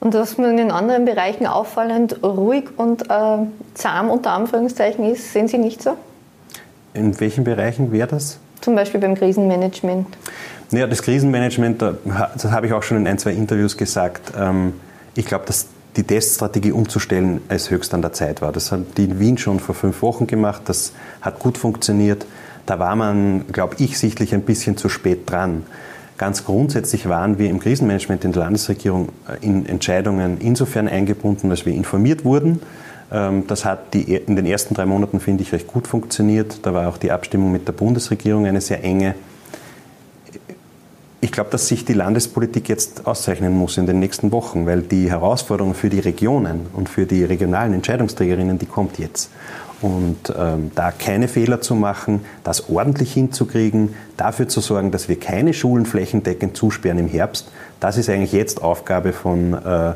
Und 0.01 0.13
was 0.13 0.37
man 0.37 0.59
in 0.59 0.69
anderen 0.69 1.03
Bereichen 1.03 1.47
auffallend 1.47 2.21
ruhig 2.21 2.65
und 2.77 3.09
äh, 3.09 3.37
zahm 3.73 4.11
unter 4.11 4.33
Anführungszeichen 4.33 5.03
ist, 5.11 5.33
sehen 5.33 5.47
Sie 5.47 5.57
nicht 5.57 5.81
so? 5.81 5.97
In 6.93 7.19
welchen 7.19 7.43
Bereichen 7.43 7.91
wäre 7.91 8.07
das? 8.07 8.37
Zum 8.61 8.75
Beispiel 8.75 8.99
beim 8.99 9.15
Krisenmanagement. 9.15 10.05
Naja, 10.69 10.85
das 10.85 11.01
Krisenmanagement, 11.01 11.81
das 11.81 12.45
habe 12.51 12.67
ich 12.67 12.73
auch 12.73 12.83
schon 12.83 12.97
in 12.97 13.07
ein, 13.07 13.17
zwei 13.17 13.31
Interviews 13.31 13.77
gesagt. 13.77 14.31
Ähm, 14.37 14.73
ich 15.15 15.25
glaube, 15.25 15.47
dass 15.47 15.65
die 15.95 16.03
Teststrategie 16.03 16.71
umzustellen 16.71 17.41
als 17.49 17.71
höchst 17.71 17.95
an 17.95 18.03
der 18.03 18.13
Zeit 18.13 18.43
war. 18.43 18.51
Das 18.51 18.71
hat 18.71 18.81
die 18.97 19.05
in 19.05 19.19
Wien 19.19 19.39
schon 19.39 19.59
vor 19.59 19.73
fünf 19.73 20.03
Wochen 20.03 20.27
gemacht. 20.27 20.61
Das 20.65 20.93
hat 21.21 21.39
gut 21.39 21.57
funktioniert. 21.57 22.27
Da 22.69 22.77
war 22.77 22.95
man, 22.95 23.45
glaube 23.51 23.77
ich, 23.79 23.97
sichtlich 23.97 24.31
ein 24.35 24.43
bisschen 24.43 24.77
zu 24.77 24.89
spät 24.89 25.27
dran. 25.27 25.63
Ganz 26.19 26.45
grundsätzlich 26.45 27.09
waren 27.09 27.39
wir 27.39 27.49
im 27.49 27.59
Krisenmanagement 27.59 28.23
in 28.25 28.31
der 28.31 28.43
Landesregierung 28.43 29.09
äh, 29.27 29.43
in 29.43 29.65
Entscheidungen 29.65 30.37
insofern 30.39 30.87
eingebunden, 30.87 31.49
dass 31.49 31.65
wir 31.65 31.73
informiert 31.73 32.25
wurden. 32.25 32.61
Ähm, 33.11 33.47
das 33.47 33.65
hat 33.65 33.95
die, 33.95 34.13
in 34.13 34.35
den 34.35 34.45
ersten 34.45 34.75
drei 34.75 34.85
Monaten, 34.85 35.19
finde 35.19 35.41
ich, 35.41 35.51
recht 35.51 35.65
gut 35.65 35.87
funktioniert. 35.87 36.59
Da 36.61 36.75
war 36.75 36.87
auch 36.89 36.97
die 36.97 37.09
Abstimmung 37.09 37.51
mit 37.51 37.67
der 37.67 37.73
Bundesregierung 37.73 38.45
eine 38.45 38.61
sehr 38.61 38.83
enge. 38.83 39.15
Ich 41.21 41.31
glaube, 41.31 41.49
dass 41.49 41.67
sich 41.67 41.85
die 41.85 41.93
Landespolitik 41.93 42.69
jetzt 42.69 43.07
auszeichnen 43.07 43.57
muss 43.57 43.79
in 43.79 43.87
den 43.87 43.97
nächsten 43.99 44.31
Wochen, 44.31 44.67
weil 44.67 44.83
die 44.83 45.09
Herausforderung 45.09 45.73
für 45.73 45.89
die 45.89 46.01
Regionen 46.01 46.67
und 46.73 46.87
für 46.87 47.07
die 47.07 47.23
regionalen 47.23 47.73
Entscheidungsträgerinnen, 47.73 48.59
die 48.59 48.67
kommt 48.67 48.99
jetzt. 48.99 49.31
Und 49.81 50.33
ähm, 50.37 50.71
da 50.75 50.91
keine 50.91 51.27
Fehler 51.27 51.61
zu 51.61 51.73
machen, 51.73 52.21
das 52.43 52.69
ordentlich 52.69 53.13
hinzukriegen, 53.13 53.95
dafür 54.17 54.49
zu 54.49 54.59
sorgen, 54.59 54.91
dass 54.91 55.07
wir 55.07 55.19
keine 55.19 55.53
Schulen 55.53 55.85
flächendeckend 55.85 56.57
zusperren 56.57 56.99
im 56.99 57.07
Herbst, 57.07 57.49
das 57.79 57.97
ist 57.97 58.09
eigentlich 58.09 58.33
jetzt 58.33 58.61
Aufgabe 58.61 59.13
von, 59.13 59.53
äh, 59.53 59.93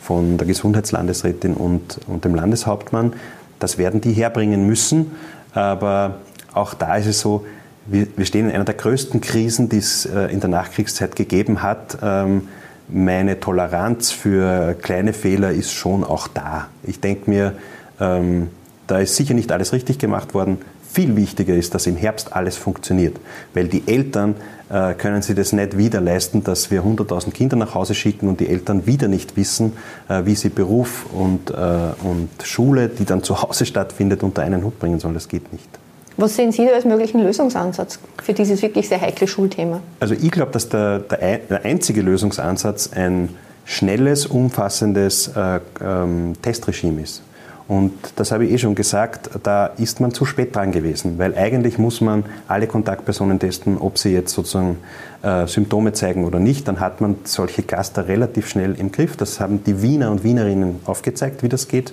von 0.00 0.38
der 0.38 0.46
Gesundheitslandesrätin 0.46 1.54
und, 1.54 1.98
und 2.06 2.24
dem 2.24 2.34
Landeshauptmann. 2.34 3.12
Das 3.58 3.78
werden 3.78 4.00
die 4.00 4.12
herbringen 4.12 4.66
müssen. 4.66 5.12
Aber 5.52 6.16
auch 6.54 6.74
da 6.74 6.96
ist 6.96 7.06
es 7.06 7.20
so, 7.20 7.44
wir, 7.86 8.06
wir 8.16 8.24
stehen 8.24 8.48
in 8.48 8.54
einer 8.54 8.64
der 8.64 8.74
größten 8.74 9.20
Krisen, 9.20 9.68
die 9.68 9.78
es 9.78 10.06
äh, 10.06 10.32
in 10.32 10.40
der 10.40 10.48
Nachkriegszeit 10.48 11.14
gegeben 11.14 11.62
hat. 11.62 11.98
Ähm, 12.02 12.48
meine 12.88 13.40
Toleranz 13.40 14.10
für 14.12 14.74
kleine 14.74 15.12
Fehler 15.12 15.50
ist 15.50 15.72
schon 15.72 16.04
auch 16.04 16.28
da. 16.28 16.68
Ich 16.84 17.00
denke 17.00 17.28
mir, 17.28 17.52
ähm, 18.00 18.48
da 18.86 18.98
ist 18.98 19.16
sicher 19.16 19.34
nicht 19.34 19.52
alles 19.52 19.72
richtig 19.72 19.98
gemacht 19.98 20.34
worden. 20.34 20.58
Viel 20.92 21.16
wichtiger 21.16 21.54
ist, 21.54 21.74
dass 21.74 21.86
im 21.86 21.96
Herbst 21.96 22.32
alles 22.32 22.56
funktioniert, 22.56 23.16
weil 23.52 23.68
die 23.68 23.82
Eltern 23.86 24.34
äh, 24.70 24.94
können 24.94 25.22
sich 25.22 25.36
das 25.36 25.52
nicht 25.52 25.76
wieder 25.76 26.00
leisten, 26.00 26.42
dass 26.42 26.70
wir 26.70 26.82
100.000 26.82 27.32
Kinder 27.32 27.56
nach 27.56 27.74
Hause 27.74 27.94
schicken 27.94 28.28
und 28.28 28.40
die 28.40 28.48
Eltern 28.48 28.86
wieder 28.86 29.08
nicht 29.08 29.36
wissen, 29.36 29.74
äh, 30.08 30.24
wie 30.24 30.34
sie 30.34 30.48
Beruf 30.48 31.06
und, 31.12 31.50
äh, 31.50 31.54
und 32.02 32.30
Schule, 32.42 32.88
die 32.88 33.04
dann 33.04 33.22
zu 33.22 33.42
Hause 33.42 33.66
stattfindet, 33.66 34.22
unter 34.22 34.42
einen 34.42 34.64
Hut 34.64 34.78
bringen 34.78 34.98
sollen. 34.98 35.14
Das 35.14 35.28
geht 35.28 35.52
nicht. 35.52 35.68
Was 36.16 36.34
sehen 36.34 36.50
Sie 36.50 36.64
da 36.64 36.72
als 36.72 36.86
möglichen 36.86 37.22
Lösungsansatz 37.22 37.98
für 38.22 38.32
dieses 38.32 38.62
wirklich 38.62 38.88
sehr 38.88 39.00
heikle 39.00 39.28
Schulthema? 39.28 39.82
Also 40.00 40.14
ich 40.14 40.30
glaube, 40.30 40.50
dass 40.50 40.68
der, 40.70 41.00
der, 41.00 41.38
der, 41.38 41.64
einzige 41.64 42.00
Lösungsansatz 42.00 42.90
ein 42.94 43.28
schnelles, 43.66 44.24
umfassendes 44.24 45.28
äh, 45.36 45.60
ähm, 45.82 46.32
Testregime 46.40 47.02
ist. 47.02 47.22
Und 47.68 47.92
das 48.14 48.30
habe 48.30 48.44
ich 48.44 48.52
eh 48.52 48.58
schon 48.58 48.76
gesagt, 48.76 49.30
da 49.42 49.66
ist 49.66 50.00
man 50.00 50.12
zu 50.12 50.24
spät 50.24 50.54
dran 50.54 50.70
gewesen, 50.70 51.18
weil 51.18 51.34
eigentlich 51.34 51.78
muss 51.78 52.00
man 52.00 52.24
alle 52.46 52.68
Kontaktpersonen 52.68 53.40
testen, 53.40 53.78
ob 53.78 53.98
sie 53.98 54.10
jetzt 54.10 54.32
sozusagen 54.32 54.78
äh, 55.22 55.48
Symptome 55.48 55.92
zeigen 55.92 56.24
oder 56.24 56.38
nicht. 56.38 56.68
Dann 56.68 56.78
hat 56.78 57.00
man 57.00 57.16
solche 57.24 57.62
Cluster 57.62 58.06
relativ 58.06 58.48
schnell 58.48 58.76
im 58.78 58.92
Griff. 58.92 59.16
Das 59.16 59.40
haben 59.40 59.64
die 59.64 59.82
Wiener 59.82 60.12
und 60.12 60.22
Wienerinnen 60.22 60.80
aufgezeigt, 60.84 61.42
wie 61.42 61.48
das 61.48 61.66
geht. 61.66 61.92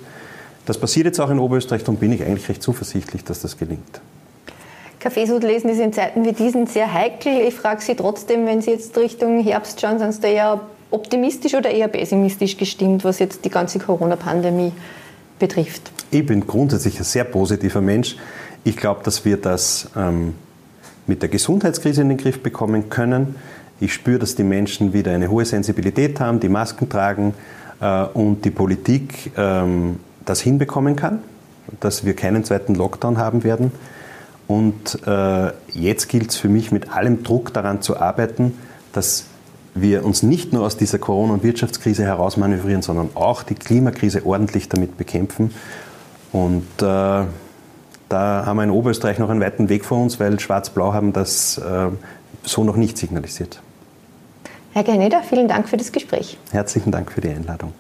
Das 0.68 0.78
passiert 0.78 1.08
jetzt 1.08 1.20
auch 1.20 1.32
in 1.32 1.40
Oberösterreich 1.40 1.88
und 1.88 2.00
bin 2.00 2.12
ich 2.12 2.24
eigentlich 2.24 2.48
recht 2.50 2.62
zuversichtlich, 2.62 3.24
dass 3.24 3.42
das 3.42 3.58
gelingt. 3.58 4.00
Kaffeesud 5.00 5.44
lesen 5.44 5.70
ist 5.70 5.80
in 5.80 5.92
Zeiten 5.92 6.24
wie 6.24 6.32
diesen 6.32 6.68
sehr 6.68 6.94
heikel. 6.94 7.42
Ich 7.46 7.56
frage 7.56 7.82
Sie 7.82 7.96
trotzdem, 7.96 8.46
wenn 8.46 8.62
Sie 8.62 8.72
jetzt 8.72 8.96
Richtung 8.98 9.44
Herbst 9.44 9.82
schauen, 9.82 10.00
sind 10.00 10.14
Sie 10.14 10.22
da 10.22 10.28
eher 10.28 10.62
optimistisch 10.92 11.56
oder 11.56 11.72
eher 11.72 11.88
pessimistisch 11.88 12.56
gestimmt, 12.56 13.04
was 13.04 13.20
jetzt 13.20 13.44
die 13.44 13.50
ganze 13.50 13.80
Corona-Pandemie 13.80 14.72
betrifft? 15.40 15.92
Ich 16.12 16.26
bin 16.26 16.46
grundsätzlich 16.46 17.00
ein 17.00 17.04
sehr 17.04 17.24
positiver 17.24 17.82
Mensch. 17.82 18.16
Ich 18.64 18.78
glaube, 18.78 19.02
dass 19.04 19.26
wir 19.26 19.38
das 19.38 19.90
ähm, 19.96 20.36
mit 21.08 21.22
der 21.22 21.30
Gesundheitskrise 21.30 22.02
in 22.02 22.10
den 22.10 22.18
Griff 22.18 22.42
bekommen 22.42 22.90
können. 22.90 23.36
Ich 23.80 23.94
spüre, 23.94 24.20
dass 24.20 24.36
die 24.36 24.44
Menschen 24.44 24.94
wieder 24.94 25.12
eine 25.12 25.30
hohe 25.30 25.46
Sensibilität 25.46 26.20
haben, 26.20 26.40
die 26.40 26.50
Masken 26.50 26.88
tragen 26.88 27.34
äh, 27.82 28.04
und 28.04 28.46
die 28.46 28.52
Politik 28.52 29.32
ähm, 29.36 30.00
das 30.26 30.40
hinbekommen 30.40 30.96
kann, 30.96 31.20
dass 31.80 32.06
wir 32.06 32.16
keinen 32.16 32.44
zweiten 32.46 32.76
Lockdown 32.76 33.18
haben 33.18 33.44
werden. 33.44 33.72
Und 34.48 35.00
äh, 35.06 35.52
jetzt 35.74 36.10
gilt 36.10 36.30
es 36.30 36.38
für 36.38 36.50
mich, 36.50 36.72
mit 36.72 36.92
allem 36.92 37.24
Druck 37.24 37.54
daran 37.54 37.82
zu 37.82 38.00
arbeiten, 38.00 38.58
dass 38.92 39.26
wir 39.76 40.06
uns 40.06 40.24
nicht 40.24 40.54
nur 40.54 40.66
aus 40.66 40.78
dieser 40.78 41.00
Corona- 41.00 41.34
und 41.34 41.44
Wirtschaftskrise 41.44 42.04
herausmanövrieren, 42.04 42.82
sondern 42.82 43.10
auch 43.16 43.44
die 43.44 43.56
Klimakrise 43.56 44.26
ordentlich 44.26 44.70
damit 44.70 44.98
bekämpfen. 44.98 45.54
Und 46.32 46.68
äh, 46.80 47.26
da 48.10 48.46
haben 48.46 48.58
wir 48.58 48.64
in 48.64 48.70
Oberösterreich 48.70 49.20
noch 49.20 49.30
einen 49.30 49.42
weiten 49.42 49.70
Weg 49.70 49.86
vor 49.86 50.00
uns, 50.02 50.20
weil 50.20 50.40
Schwarz-Blau 50.40 50.94
haben 50.94 51.14
das 51.14 51.58
äh, 51.58 51.90
so 52.44 52.64
noch 52.64 52.76
nicht 52.76 52.98
signalisiert. 52.98 53.62
Herr 54.74 54.84
Gerneder, 54.84 55.22
vielen 55.22 55.48
Dank 55.48 55.70
für 55.70 55.78
das 55.78 55.92
Gespräch. 55.92 56.38
Herzlichen 56.52 56.92
Dank 56.92 57.12
für 57.12 57.22
die 57.22 57.30
Einladung. 57.30 57.74